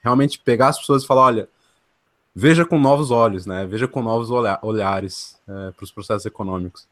realmente 0.02 0.40
pegar 0.40 0.70
as 0.70 0.80
pessoas 0.80 1.04
e 1.04 1.08
falar, 1.08 1.24
olha, 1.24 1.50
veja 2.36 2.66
com 2.66 2.80
novos 2.80 3.12
olhos, 3.12 3.46
né? 3.46 3.66
Veja 3.66 3.88
com 3.88 4.02
novos 4.02 4.32
olha 4.32 4.60
olhares 4.62 5.40
é, 5.48 5.72
para 5.72 5.84
os 5.84 5.92
processos 5.92 6.26
econômicos. 6.26 6.88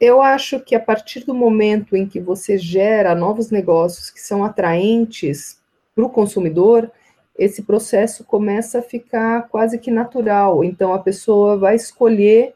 Eu 0.00 0.20
acho 0.20 0.60
que 0.60 0.74
a 0.74 0.80
partir 0.80 1.24
do 1.24 1.34
momento 1.34 1.96
em 1.96 2.06
que 2.06 2.20
você 2.20 2.58
gera 2.58 3.14
novos 3.14 3.50
negócios 3.50 4.10
que 4.10 4.20
são 4.20 4.44
atraentes 4.44 5.58
para 5.94 6.04
o 6.04 6.10
consumidor, 6.10 6.90
esse 7.38 7.62
processo 7.62 8.24
começa 8.24 8.78
a 8.78 8.82
ficar 8.82 9.48
quase 9.48 9.78
que 9.78 9.90
natural. 9.90 10.62
Então, 10.64 10.92
a 10.92 10.98
pessoa 10.98 11.56
vai 11.56 11.76
escolher 11.76 12.54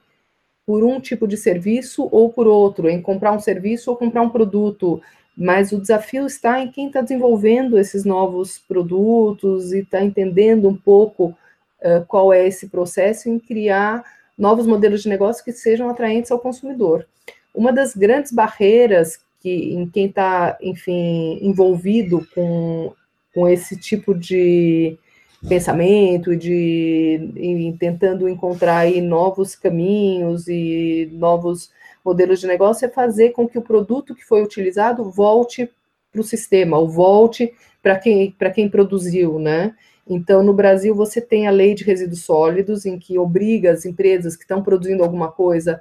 por 0.71 0.85
um 0.85 1.01
tipo 1.01 1.27
de 1.27 1.37
serviço 1.37 2.09
ou 2.13 2.33
por 2.33 2.47
outro, 2.47 2.89
em 2.89 3.03
comprar 3.03 3.33
um 3.33 3.41
serviço 3.41 3.91
ou 3.91 3.97
comprar 3.97 4.23
um 4.23 4.31
produto. 4.31 5.03
Mas 5.37 5.73
o 5.73 5.81
desafio 5.81 6.25
está 6.27 6.61
em 6.61 6.71
quem 6.71 6.87
está 6.87 7.01
desenvolvendo 7.01 7.77
esses 7.77 8.05
novos 8.05 8.57
produtos 8.57 9.73
e 9.73 9.81
está 9.81 10.01
entendendo 10.01 10.69
um 10.69 10.77
pouco 10.77 11.37
uh, 11.81 12.07
qual 12.07 12.33
é 12.33 12.47
esse 12.47 12.69
processo 12.69 13.29
em 13.29 13.37
criar 13.41 14.05
novos 14.39 14.65
modelos 14.65 15.03
de 15.03 15.09
negócio 15.09 15.45
que 15.45 15.51
sejam 15.51 15.91
atraentes 15.91 16.31
ao 16.31 16.39
consumidor. 16.39 17.05
Uma 17.53 17.73
das 17.73 17.97
grandes 17.97 18.31
barreiras 18.31 19.19
que 19.41 19.75
em 19.75 19.89
quem 19.89 20.07
está, 20.07 20.57
enfim, 20.61 21.37
envolvido 21.43 22.25
com, 22.33 22.93
com 23.35 23.49
esse 23.49 23.77
tipo 23.77 24.15
de 24.15 24.97
pensamento 25.49 26.37
de 26.37 27.33
e 27.37 27.77
tentando 27.79 28.29
encontrar 28.29 28.91
novos 29.03 29.55
caminhos 29.55 30.49
e 30.49 31.09
novos 31.13 31.71
modelos 32.05 32.41
de 32.41 32.47
negócio 32.47 32.85
é 32.85 32.89
fazer 32.89 33.31
com 33.31 33.49
que 33.49 33.59
o 33.59 33.63
produto 33.63 34.15
que 34.15 34.25
foi 34.25 34.43
utilizado 34.43 35.11
volte 35.11 35.71
para 36.13 36.21
o 36.21 36.25
sistema, 36.25 36.79
ou 36.79 36.89
volte 36.89 37.53
para 37.83 37.99
quem, 37.99 38.33
para 38.33 38.51
quem 38.51 38.69
produziu, 38.69 39.39
né? 39.39 39.75
Então, 40.09 40.43
no 40.43 40.53
Brasil, 40.53 40.95
você 40.95 41.21
tem 41.21 41.47
a 41.47 41.53
lei 41.53 41.75
de 41.75 41.85
resíduos 41.85 42.25
sólidos, 42.25 42.85
em 42.85 42.99
que 42.99 43.19
obriga 43.19 43.71
as 43.71 43.85
empresas 43.85 44.35
que 44.35 44.43
estão 44.43 44.63
produzindo 44.63 45.05
alguma 45.05 45.31
coisa 45.31 45.77
a 45.77 45.81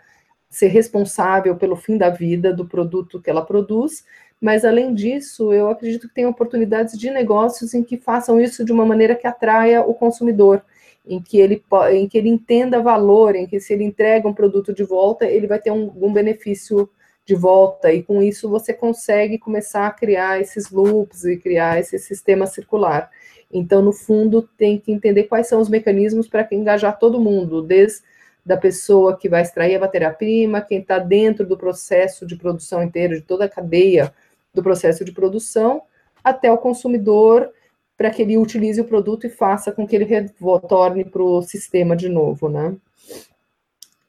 ser 0.50 0.68
responsável 0.68 1.56
pelo 1.56 1.76
fim 1.76 1.98
da 1.98 2.10
vida 2.10 2.54
do 2.54 2.66
produto 2.66 3.20
que 3.20 3.30
ela 3.30 3.44
produz, 3.44 4.04
mas 4.42 4.64
além 4.66 4.94
disso, 4.94 5.52
eu 5.54 5.70
acredito 5.70 6.08
que 6.08 6.14
tem 6.14 6.26
oportunidades 6.26 6.98
de 6.98 7.10
negócios 7.12 7.74
em 7.74 7.84
que 7.84 7.98
façam 7.98 8.40
isso 8.40 8.64
de 8.64 8.72
uma 8.72 8.86
maneira 8.86 9.16
que 9.16 9.28
atraia 9.28 9.82
o 9.82 9.94
consumidor. 9.94 10.64
em 11.06 11.22
que 11.22 11.40
ele, 11.40 11.64
em 11.92 12.08
que 12.08 12.18
ele 12.18 12.30
entenda 12.30 12.82
valor, 12.82 13.36
em 13.36 13.48
que 13.48 13.60
se 13.60 13.74
ele 13.74 13.84
entrega 13.84 14.28
um 14.28 14.34
produto 14.34 14.74
de 14.74 14.84
volta, 14.84 15.26
ele 15.26 15.48
vai 15.48 15.60
ter 15.60 15.72
um, 15.72 15.92
um 16.00 16.14
benefício 16.14 16.90
de 17.26 17.36
volta, 17.36 17.92
e 17.92 18.04
com 18.04 18.22
isso 18.22 18.50
você 18.50 18.74
consegue 18.74 19.38
começar 19.38 19.88
a 19.88 19.92
criar 19.92 20.40
esses 20.42 20.70
loops 20.72 21.26
e 21.26 21.38
criar 21.38 21.80
esse 21.80 21.98
sistema 22.00 22.46
circular. 22.48 23.10
Então, 23.52 23.82
no 23.82 23.92
fundo, 23.92 24.42
tem 24.58 24.80
que 24.80 24.92
entender 24.92 25.24
quais 25.24 25.48
são 25.48 25.60
os 25.60 25.70
mecanismos 25.70 26.28
para 26.28 26.48
engajar 26.52 26.98
todo 27.00 27.20
mundo, 27.20 27.62
desde 27.62 28.02
da 28.46 28.58
pessoa 28.58 29.18
que 29.18 29.30
vai 29.30 29.42
extrair 29.42 29.76
a 29.76 29.80
matéria-prima, 29.80 30.62
quem 30.62 30.80
está 30.80 30.98
dentro 30.98 31.46
do 31.46 31.58
processo 31.58 32.26
de 32.26 32.36
produção 32.36 32.82
inteiro, 32.82 33.16
de 33.16 33.22
toda 33.22 33.46
a 33.46 33.50
cadeia 33.50 34.12
do 34.60 34.64
processo 34.64 35.06
de 35.06 35.12
produção, 35.12 35.82
até 36.24 36.52
o 36.52 36.58
consumidor, 36.58 37.50
para 37.98 38.10
que 38.10 38.22
ele 38.22 38.38
utilize 38.38 38.80
o 38.80 38.86
produto 38.86 39.26
e 39.26 39.30
faça 39.30 39.72
com 39.72 39.88
que 39.88 39.96
ele 39.96 40.06
retorne 40.06 41.06
para 41.06 41.22
o 41.22 41.42
sistema 41.42 41.96
de 41.96 42.10
novo, 42.10 42.50
né? 42.50 42.76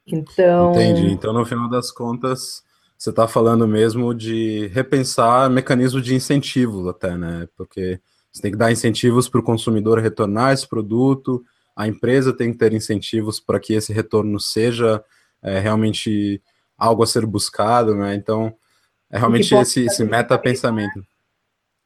Então. 0.05 0.71
Entendi. 0.71 1.11
Então, 1.11 1.33
no 1.33 1.45
final 1.45 1.69
das 1.69 1.91
contas, 1.91 2.63
você 2.97 3.09
está 3.09 3.27
falando 3.27 3.67
mesmo 3.67 4.13
de 4.13 4.67
repensar 4.67 5.49
mecanismo 5.49 6.01
de 6.01 6.15
incentivos 6.15 6.87
até, 6.87 7.17
né? 7.17 7.47
Porque 7.57 7.99
você 8.31 8.41
tem 8.41 8.51
que 8.51 8.57
dar 8.57 8.71
incentivos 8.71 9.27
para 9.27 9.39
o 9.39 9.43
consumidor 9.43 9.99
retornar 9.99 10.53
esse 10.53 10.67
produto, 10.67 11.43
a 11.75 11.87
empresa 11.87 12.31
tem 12.31 12.51
que 12.51 12.57
ter 12.57 12.73
incentivos 12.73 13.39
para 13.39 13.59
que 13.59 13.73
esse 13.73 13.91
retorno 13.91 14.39
seja 14.39 15.03
é, 15.41 15.59
realmente 15.59 16.41
algo 16.77 17.03
a 17.03 17.07
ser 17.07 17.25
buscado, 17.25 17.95
né? 17.95 18.15
Então, 18.15 18.53
é 19.11 19.17
realmente 19.17 19.53
esse, 19.53 19.85
esse 19.85 20.03
meta-pensamento. 20.03 21.05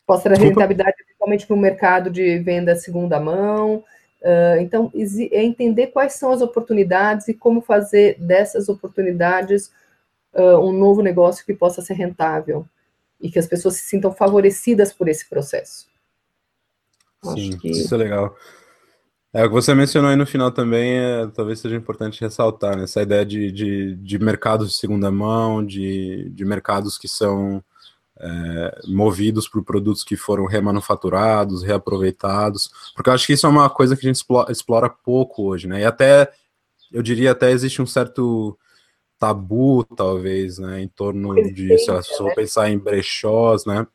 Possa 0.05 0.23
trazer 0.23 0.45
rentabilidade 0.45 0.95
principalmente 0.97 1.47
para 1.47 1.55
o 1.55 1.59
mercado 1.59 2.09
de 2.09 2.37
venda 2.39 2.75
segunda 2.75 3.19
mão. 3.19 3.83
Uh, 4.21 4.59
então, 4.59 4.91
é 5.31 5.43
entender 5.43 5.87
quais 5.87 6.13
são 6.13 6.31
as 6.31 6.41
oportunidades 6.41 7.27
e 7.27 7.33
como 7.33 7.61
fazer 7.61 8.17
dessas 8.19 8.69
oportunidades 8.69 9.71
uh, 10.33 10.59
um 10.59 10.71
novo 10.71 11.01
negócio 11.01 11.45
que 11.45 11.53
possa 11.53 11.81
ser 11.81 11.93
rentável 11.93 12.65
e 13.19 13.29
que 13.29 13.39
as 13.39 13.47
pessoas 13.47 13.75
se 13.75 13.87
sintam 13.87 14.11
favorecidas 14.11 14.93
por 14.93 15.07
esse 15.07 15.27
processo. 15.27 15.87
Sim, 17.23 17.57
que... 17.57 17.69
isso 17.69 17.93
é 17.93 17.97
legal. 17.97 18.35
É, 19.35 19.43
o 19.43 19.49
que 19.49 19.53
você 19.53 19.75
mencionou 19.75 20.09
aí 20.09 20.15
no 20.15 20.25
final 20.25 20.49
também, 20.49 20.97
é, 20.97 21.27
talvez 21.27 21.59
seja 21.59 21.75
importante 21.75 22.21
ressaltar, 22.21 22.77
né? 22.77 22.85
essa 22.85 23.01
ideia 23.01 23.25
de, 23.25 23.51
de, 23.51 23.95
de 23.97 24.17
mercados 24.17 24.69
de 24.69 24.75
segunda 24.75 25.11
mão, 25.11 25.63
de, 25.65 26.29
de 26.29 26.45
mercados 26.45 26.97
que 26.97 27.09
são 27.09 27.61
é, 28.17 28.79
movidos 28.87 29.45
por 29.49 29.61
produtos 29.61 30.05
que 30.05 30.15
foram 30.15 30.45
remanufaturados, 30.45 31.63
reaproveitados, 31.63 32.71
porque 32.95 33.09
eu 33.09 33.13
acho 33.13 33.27
que 33.27 33.33
isso 33.33 33.45
é 33.45 33.49
uma 33.49 33.69
coisa 33.69 33.97
que 33.97 34.05
a 34.05 34.09
gente 34.09 34.15
explora, 34.15 34.49
explora 34.49 34.89
pouco 34.89 35.43
hoje, 35.43 35.67
né? 35.67 35.81
E 35.81 35.85
até, 35.85 36.31
eu 36.89 37.03
diria, 37.03 37.31
até 37.31 37.51
existe 37.51 37.81
um 37.81 37.85
certo 37.85 38.57
tabu, 39.19 39.83
talvez, 39.83 40.59
né, 40.59 40.81
em 40.81 40.87
torno 40.87 41.35
de, 41.51 41.77
se 41.77 41.91
eu 41.91 42.01
vou 42.19 42.33
pensar 42.33 42.69
em 42.69 42.77
brechós, 42.77 43.65
né? 43.65 43.85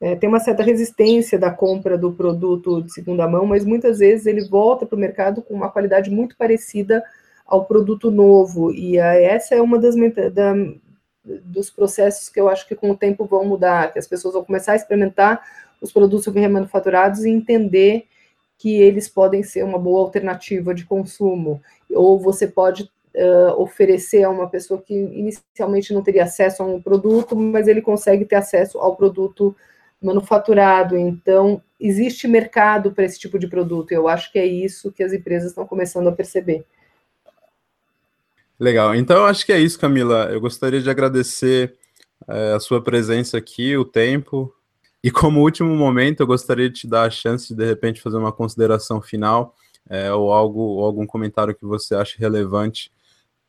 É, 0.00 0.14
tem 0.14 0.28
uma 0.28 0.40
certa 0.40 0.62
resistência 0.62 1.38
da 1.38 1.50
compra 1.50 1.96
do 1.96 2.12
produto 2.12 2.82
de 2.82 2.92
segunda 2.92 3.26
mão, 3.26 3.46
mas 3.46 3.64
muitas 3.64 3.98
vezes 3.98 4.26
ele 4.26 4.46
volta 4.46 4.84
para 4.84 4.96
o 4.96 4.98
mercado 4.98 5.40
com 5.40 5.54
uma 5.54 5.70
qualidade 5.70 6.10
muito 6.10 6.36
parecida 6.36 7.02
ao 7.46 7.64
produto 7.64 8.10
novo. 8.10 8.72
E 8.72 8.98
a, 8.98 9.14
essa 9.14 9.54
é 9.54 9.62
uma 9.62 9.78
das 9.78 9.94
da, 10.34 10.54
dos 11.44 11.70
processos 11.70 12.28
que 12.28 12.38
eu 12.38 12.48
acho 12.48 12.68
que 12.68 12.74
com 12.74 12.90
o 12.90 12.96
tempo 12.96 13.24
vão 13.24 13.44
mudar, 13.44 13.92
que 13.92 13.98
as 13.98 14.06
pessoas 14.06 14.34
vão 14.34 14.44
começar 14.44 14.72
a 14.72 14.76
experimentar 14.76 15.42
os 15.80 15.92
produtos 15.92 16.26
remanufaturados 16.26 17.24
e 17.24 17.30
entender 17.30 18.06
que 18.58 18.80
eles 18.80 19.08
podem 19.08 19.42
ser 19.42 19.64
uma 19.64 19.78
boa 19.78 20.00
alternativa 20.00 20.74
de 20.74 20.84
consumo. 20.84 21.60
Ou 21.90 22.18
você 22.18 22.46
pode 22.46 22.90
uh, 23.14 23.60
oferecer 23.60 24.24
a 24.24 24.30
uma 24.30 24.48
pessoa 24.48 24.80
que 24.80 24.94
inicialmente 24.94 25.92
não 25.92 26.02
teria 26.02 26.24
acesso 26.24 26.62
a 26.62 26.66
um 26.66 26.80
produto, 26.80 27.36
mas 27.36 27.68
ele 27.68 27.82
consegue 27.82 28.24
ter 28.24 28.36
acesso 28.36 28.78
ao 28.78 28.96
produto 28.96 29.54
manufaturado. 30.02 30.96
Então, 30.96 31.62
existe 31.80 32.26
mercado 32.28 32.92
para 32.92 33.04
esse 33.04 33.18
tipo 33.18 33.38
de 33.38 33.48
produto. 33.48 33.92
Eu 33.92 34.08
acho 34.08 34.30
que 34.32 34.38
é 34.38 34.46
isso 34.46 34.92
que 34.92 35.02
as 35.02 35.12
empresas 35.12 35.50
estão 35.50 35.66
começando 35.66 36.08
a 36.08 36.12
perceber. 36.12 36.64
Legal. 38.58 38.94
Então, 38.94 39.26
acho 39.26 39.44
que 39.44 39.52
é 39.52 39.60
isso, 39.60 39.78
Camila. 39.78 40.30
Eu 40.32 40.40
gostaria 40.40 40.80
de 40.80 40.88
agradecer 40.88 41.74
é, 42.28 42.52
a 42.52 42.60
sua 42.60 42.82
presença 42.82 43.36
aqui, 43.36 43.76
o 43.76 43.84
tempo. 43.84 44.52
E 45.02 45.10
como 45.10 45.42
último 45.42 45.74
momento, 45.74 46.20
eu 46.20 46.26
gostaria 46.26 46.68
de 46.68 46.80
te 46.80 46.86
dar 46.88 47.02
a 47.02 47.10
chance 47.10 47.48
de, 47.48 47.54
de 47.54 47.66
repente, 47.66 48.00
fazer 48.00 48.16
uma 48.16 48.32
consideração 48.32 49.02
final 49.02 49.54
é, 49.88 50.12
ou, 50.12 50.32
algo, 50.32 50.60
ou 50.60 50.84
algum 50.84 51.06
comentário 51.06 51.54
que 51.54 51.64
você 51.64 51.94
ache 51.94 52.18
relevante 52.18 52.90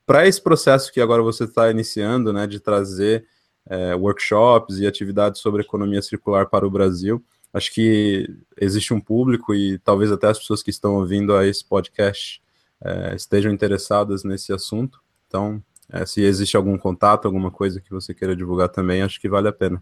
para 0.05 0.25
esse 0.25 0.41
processo 0.41 0.91
que 0.91 1.01
agora 1.01 1.21
você 1.21 1.43
está 1.43 1.69
iniciando, 1.69 2.31
né, 2.31 2.47
de 2.47 2.61
trazer 2.61 3.25
é, 3.69 3.95
workshops 3.95 4.79
e 4.79 4.87
atividades 4.87 5.41
sobre 5.41 5.61
economia 5.61 6.01
circular 6.01 6.47
para 6.47 6.65
o 6.65 6.71
Brasil. 6.71 7.23
Acho 7.53 7.73
que 7.73 8.29
existe 8.59 8.93
um 8.93 8.99
público 8.99 9.53
e 9.53 9.79
talvez 9.79 10.11
até 10.11 10.27
as 10.27 10.39
pessoas 10.39 10.61
que 10.61 10.69
estão 10.69 10.95
ouvindo 10.95 11.35
a 11.35 11.45
esse 11.47 11.65
podcast 11.65 12.41
é, 12.83 13.15
estejam 13.15 13.51
interessadas 13.51 14.23
nesse 14.23 14.53
assunto. 14.53 15.01
Então, 15.27 15.61
é, 15.91 16.05
se 16.05 16.21
existe 16.21 16.57
algum 16.57 16.77
contato, 16.77 17.25
alguma 17.25 17.49
coisa 17.49 17.81
que 17.81 17.91
você 17.91 18.13
queira 18.13 18.35
divulgar 18.35 18.69
também, 18.69 19.01
acho 19.01 19.19
que 19.19 19.29
vale 19.29 19.47
a 19.47 19.53
pena. 19.53 19.81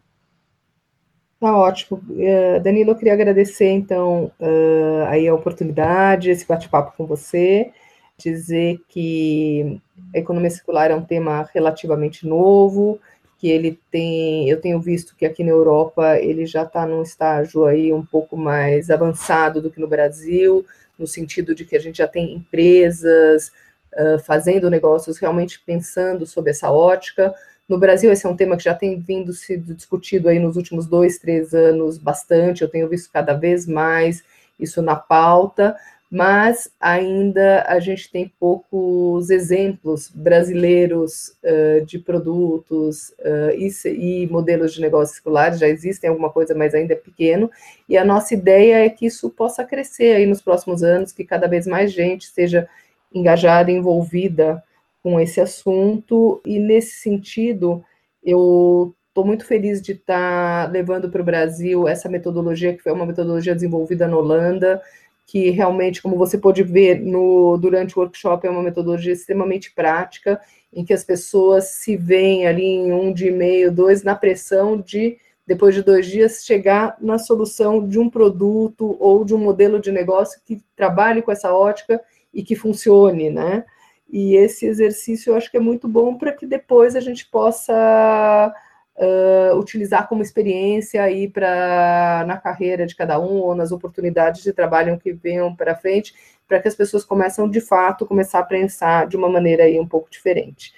Tá 1.40 1.56
ótimo. 1.56 2.02
Uh, 2.10 2.60
Danilo, 2.64 2.92
eu 2.92 2.96
queria 2.96 3.14
agradecer, 3.14 3.70
então, 3.70 4.32
uh, 4.40 5.06
aí 5.08 5.28
a 5.28 5.34
oportunidade, 5.34 6.30
esse 6.30 6.48
bate-papo 6.48 6.96
com 6.96 7.06
você, 7.06 7.72
dizer 8.18 8.80
que 8.88 9.80
a 10.14 10.20
economia 10.20 10.50
circular 10.50 10.92
é 10.92 10.96
um 10.96 11.04
tema 11.04 11.48
relativamente 11.54 12.26
novo, 12.26 13.00
que 13.38 13.50
ele 13.50 13.80
tem, 13.92 14.50
eu 14.50 14.60
tenho 14.62 14.80
visto 14.80 15.16
que 15.16 15.26
aqui 15.26 15.44
na 15.44 15.52
Europa 15.52 16.18
ele 16.18 16.46
já 16.46 16.64
está 16.64 16.86
num 16.86 17.02
estágio 17.02 17.66
aí 17.66 17.92
um 17.92 18.06
pouco 18.06 18.38
mais 18.38 18.90
avançado 18.90 19.62
do 19.62 19.70
que 19.70 19.80
no 19.80 19.88
Brasil, 19.88 20.66
no 20.98 21.06
sentido 21.06 21.54
de 21.54 21.66
que 21.66 21.76
a 21.76 21.80
gente 21.80 21.98
já 21.98 22.08
tem 22.08 22.34
empresas 22.34 23.52
uh, 23.94 24.20
fazendo 24.20 24.70
negócios 24.70 25.18
realmente 25.18 25.62
pensando 25.66 26.26
sobre 26.26 26.52
essa 26.52 26.72
ótica. 26.72 27.34
No 27.68 27.78
Brasil, 27.78 28.12
esse 28.12 28.26
é 28.26 28.30
um 28.30 28.36
tema 28.36 28.56
que 28.56 28.64
já 28.64 28.74
tem 28.74 29.00
vindo 29.00 29.34
sido 29.34 29.74
discutido 29.74 30.30
aí 30.30 30.40
nos 30.40 30.56
últimos 30.56 30.86
dois, 30.86 31.18
três 31.18 31.54
anos 31.54 31.98
bastante, 31.98 32.62
eu 32.62 32.70
tenho 32.70 32.88
visto 32.88 33.12
cada 33.12 33.34
vez 33.34 33.68
mais 33.68 34.24
isso 34.58 34.82
na 34.82 34.96
pauta, 34.96 35.76
mas 36.16 36.72
ainda 36.80 37.66
a 37.68 37.78
gente 37.78 38.10
tem 38.10 38.32
poucos 38.40 39.30
exemplos 39.30 40.10
brasileiros 40.16 41.36
uh, 41.44 41.86
de 41.86 42.00
produtos 42.00 43.10
uh, 43.20 43.52
e, 43.54 44.24
e, 44.24 44.28
modelos 44.28 44.74
de 44.74 44.80
negócios 44.80 45.16
circulares, 45.16 45.60
já 45.60 45.68
existem 45.68 46.10
alguma 46.10 46.30
coisa, 46.30 46.56
mas 46.56 46.74
ainda 46.74 46.94
é 46.94 46.96
pequeno, 46.96 47.52
e 47.90 47.98
a 47.98 48.06
nossa 48.06 48.34
ideia 48.34 48.86
é 48.86 48.90
que 48.90 49.06
isso 49.06 49.30
possa 49.30 49.66
crescer 49.66 50.16
aí 50.16 50.26
nos 50.26 50.42
próximos 50.42 50.84
anos, 50.84 51.12
que 51.12 51.26
cada 51.26 51.50
vez 51.50 51.68
mais 51.68 51.92
gente 51.92 52.28
seja 52.28 52.66
engajada, 53.14 53.70
envolvida 53.70 54.64
com 55.04 55.20
esse 55.20 55.42
assunto, 55.42 56.42
e 56.46 56.60
nesse 56.60 56.94
sentido, 57.02 57.84
eu 58.24 58.96
estou 59.10 59.26
muito 59.26 59.46
feliz 59.46 59.82
de 59.82 59.92
estar 59.92 60.68
tá 60.68 60.72
levando 60.72 61.10
para 61.10 61.22
o 61.22 61.26
Brasil 61.26 61.90
essa 61.90 62.08
metodologia, 62.08 62.74
que 62.74 62.82
foi 62.82 62.94
uma 62.94 63.06
metodologia 63.06 63.54
desenvolvida 63.54 64.08
na 64.08 64.16
Holanda, 64.16 64.82
que 65.26 65.50
realmente, 65.50 66.02
como 66.02 66.18
você 66.18 66.38
pode 66.38 66.62
ver 66.62 67.00
no, 67.00 67.58
durante 67.58 67.98
o 67.98 68.02
workshop, 68.02 68.46
é 68.46 68.50
uma 68.50 68.62
metodologia 68.62 69.14
extremamente 69.14 69.74
prática, 69.74 70.40
em 70.72 70.86
que 70.86 70.94
as 70.94 71.04
pessoas 71.04 71.70
se 71.70 71.98
veem 71.98 72.46
ali 72.46 72.64
em 72.64 72.94
um 72.94 73.12
dia 73.12 73.30
e 73.30 73.34
meio, 73.34 73.72
dois, 73.72 74.04
na 74.04 74.16
pressão 74.16 74.80
de, 74.80 75.18
depois 75.48 75.74
de 75.74 75.82
dois 75.82 76.06
dias, 76.06 76.46
chegar 76.46 76.96
na 77.02 77.18
solução 77.18 77.88
de 77.88 77.98
um 77.98 78.10
produto 78.10 78.96
ou 79.00 79.26
de 79.26 79.34
um 79.34 79.40
modelo 79.40 79.80
de 79.80 79.92
negócio 79.92 80.40
que 80.46 80.62
trabalhe 80.76 81.22
com 81.22 81.32
essa 81.32 81.54
ótica 81.54 82.00
e 82.34 82.44
que 82.44 82.56
funcione, 82.56 83.30
né? 83.30 83.66
E 84.08 84.36
esse 84.36 84.68
exercício 84.68 85.32
eu 85.32 85.36
acho 85.36 85.50
que 85.50 85.58
é 85.58 85.60
muito 85.60 85.88
bom 85.88 86.16
para 86.16 86.32
que 86.32 86.46
depois 86.46 86.96
a 86.96 87.00
gente 87.00 87.26
possa 87.30 88.54
uh, 88.98 89.58
utilizar 89.58 90.08
como 90.08 90.22
experiência 90.22 91.02
aí 91.04 91.28
para 91.28 92.24
na 92.28 92.38
carreira 92.38 92.86
de 92.86 92.96
cada 92.96 93.20
um 93.20 93.40
ou 93.40 93.56
nas 93.56 93.72
oportunidades 93.72 94.44
de 94.44 94.54
trabalho 94.54 95.00
que 95.00 95.12
venham 95.12 95.56
para 95.56 95.76
frente, 95.76 96.14
para 96.48 96.60
que 96.60 96.68
as 96.68 96.76
pessoas 96.76 97.04
começam 97.04 97.50
de 97.50 97.62
fato 97.62 98.06
começar 98.06 98.38
a 98.40 98.44
pensar 98.44 99.08
de 99.08 99.18
uma 99.18 99.30
maneira 99.30 99.64
aí 99.64 99.80
um 99.80 99.88
pouco 99.88 100.08
diferente. 100.10 100.74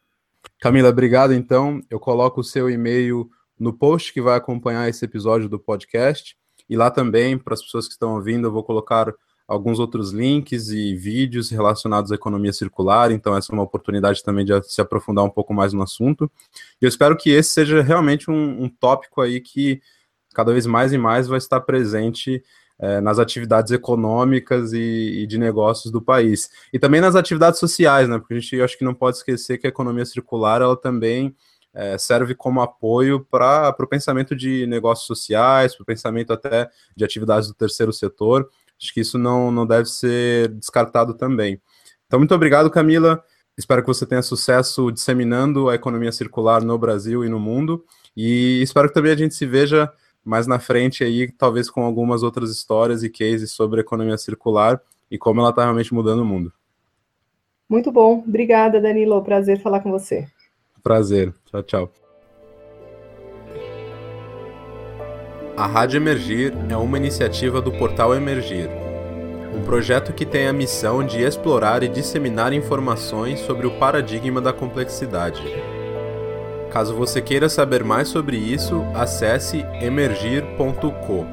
Camila, 0.61 0.89
obrigado. 0.89 1.33
Então, 1.33 1.81
eu 1.89 2.01
coloco 2.01 2.41
o 2.41 2.45
seu 2.45 2.69
e-mail 2.69 3.31
no 3.59 3.73
post 3.73 4.13
que 4.13 4.21
vai 4.21 4.37
acompanhar 4.37 4.89
esse 4.89 5.05
episódio 5.05 5.49
do 5.49 5.61
podcast. 5.61 6.37
E 6.69 6.77
lá 6.77 6.91
também, 6.91 7.37
para 7.39 7.55
as 7.55 7.63
pessoas 7.63 7.87
que 7.87 7.93
estão 7.93 8.15
ouvindo, 8.15 8.47
eu 8.47 8.53
vou 8.53 8.65
colocar 8.65 9.13
alguns 9.47 9.79
outros 9.79 10.13
links 10.13 10.69
e 10.71 10.95
vídeos 10.95 11.51
relacionados 11.51 12.11
à 12.11 12.15
economia 12.15 12.53
circular, 12.53 13.11
então 13.11 13.37
essa 13.37 13.53
é 13.53 13.55
uma 13.55 13.63
oportunidade 13.63 14.23
também 14.23 14.45
de 14.45 14.63
se 14.63 14.81
aprofundar 14.81 15.25
um 15.25 15.31
pouco 15.31 15.53
mais 15.53 15.73
no 15.73 15.83
assunto. 15.83 16.31
E 16.81 16.85
eu 16.85 16.89
espero 16.89 17.17
que 17.17 17.31
esse 17.31 17.51
seja 17.51 17.83
realmente 17.83 18.31
um, 18.31 18.65
um 18.65 18.69
tópico 18.69 19.21
aí 19.21 19.41
que 19.41 19.83
cada 20.35 20.53
vez 20.53 20.67
mais 20.67 20.93
e 20.93 20.99
mais 20.99 21.29
vai 21.29 21.39
estar 21.39 21.61
presente 21.61 22.43
é, 22.79 23.01
nas 23.01 23.19
atividades 23.19 23.71
econômicas 23.71 24.73
e, 24.73 25.23
e, 25.23 25.27
de 25.27 25.39
negócios 25.39 25.93
do 25.93 26.03
país. 26.03 26.51
E 26.73 26.79
também 26.79 27.01
nas 27.01 27.15
atividades 27.15 27.61
sociais, 27.61 28.09
né? 28.09 28.19
Porque 28.19 28.35
a 28.35 28.39
gente 28.41 28.61
acho 28.61 28.77
que 28.77 28.85
não 28.85 28.95
pode 28.95 29.19
esquecer 29.19 29.59
que 29.59 29.67
a 29.67 29.71
economia 29.71 30.05
circular 30.05 30.61
ela 30.61 30.77
também 30.77 31.35
é, 31.75 31.99
serve 31.99 32.35
como 32.35 32.61
apoio 32.61 33.27
para 33.29 33.75
o 33.79 33.87
pensamento 33.87 34.35
de 34.37 34.67
negócios 34.67 35.07
sociais, 35.07 35.75
para 35.75 35.83
o 35.83 35.87
pensamento 35.87 36.33
até 36.33 36.71
de 36.97 37.05
atividades 37.05 37.49
do 37.49 37.55
terceiro 37.55 37.93
setor. 37.93 38.49
Acho 38.81 38.95
que 38.95 39.01
isso 39.01 39.19
não, 39.19 39.51
não 39.51 39.67
deve 39.67 39.87
ser 39.87 40.49
descartado 40.51 41.15
também. 41.15 41.61
Então, 42.07 42.19
muito 42.19 42.35
obrigado, 42.35 42.71
Camila. 42.71 43.23
Espero 43.57 43.83
que 43.83 43.89
você 43.89 44.05
tenha 44.05 44.23
sucesso 44.23 44.91
disseminando 44.91 45.69
a 45.69 45.75
economia 45.75 46.13
circular 46.13 46.63
no 46.63 46.79
Brasil 46.79 47.25
e 47.25 47.29
no 47.29 47.39
mundo. 47.39 47.85
E 48.17 48.61
espero 48.63 48.89
que 48.89 48.95
também 48.95 49.13
a 49.13 49.17
gente 49.17 49.35
se 49.35 49.47
veja 49.47 49.93
mais 50.25 50.47
na 50.47 50.59
frente 50.59 51.05
aí, 51.05 51.31
talvez 51.31 51.69
com 51.69 51.85
algumas 51.85 52.23
outras 52.23 52.51
histórias 52.51 53.03
e 53.03 53.11
cases 53.11 53.53
sobre 53.53 53.81
economia 53.81 54.17
circular 54.17 54.81
e 55.11 55.19
como 55.19 55.41
ela 55.41 55.51
está 55.51 55.63
realmente 55.63 55.93
mudando 55.93 56.21
o 56.21 56.25
mundo. 56.25 56.53
Muito 57.69 57.93
bom. 57.93 58.25
Obrigada, 58.27 58.81
Danilo. 58.81 59.23
Prazer 59.23 59.61
falar 59.61 59.81
com 59.81 59.91
você. 59.91 60.27
Prazer. 60.85 61.33
Tchau, 61.47 61.63
tchau. 61.63 61.93
A 65.57 65.67
Rádio 65.67 65.97
Emergir 65.97 66.53
é 66.69 66.77
uma 66.77 66.99
iniciativa 66.99 67.63
do 67.63 67.73
Portal 67.73 68.15
Emergir, 68.15 68.69
um 69.57 69.63
projeto 69.65 70.13
que 70.13 70.27
tem 70.27 70.47
a 70.47 70.53
missão 70.53 71.03
de 71.03 71.23
explorar 71.23 71.83
e 71.83 71.89
disseminar 71.89 72.53
informações 72.53 73.41
sobre 73.41 73.67
o 73.67 73.79
paradigma 73.79 74.43
da 74.43 74.53
complexidade. 74.53 75.43
Caso 76.71 76.95
você 76.95 77.23
queira 77.23 77.49
saber 77.49 77.83
mais 77.83 78.09
sobre 78.09 78.37
isso, 78.37 78.85
acesse 78.95 79.65
emergir.co. 79.81 81.25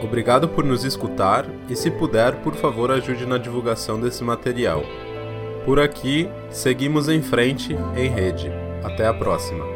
Obrigado 0.00 0.48
por 0.48 0.64
nos 0.64 0.84
escutar 0.84 1.44
e, 1.68 1.74
se 1.74 1.90
puder, 1.90 2.36
por 2.36 2.54
favor, 2.54 2.92
ajude 2.92 3.26
na 3.26 3.38
divulgação 3.38 3.98
desse 3.98 4.22
material. 4.22 4.84
Por 5.66 5.80
aqui, 5.80 6.28
seguimos 6.48 7.08
em 7.08 7.20
frente, 7.20 7.76
em 7.96 8.08
rede. 8.08 8.48
Até 8.84 9.04
a 9.04 9.12
próxima! 9.12 9.75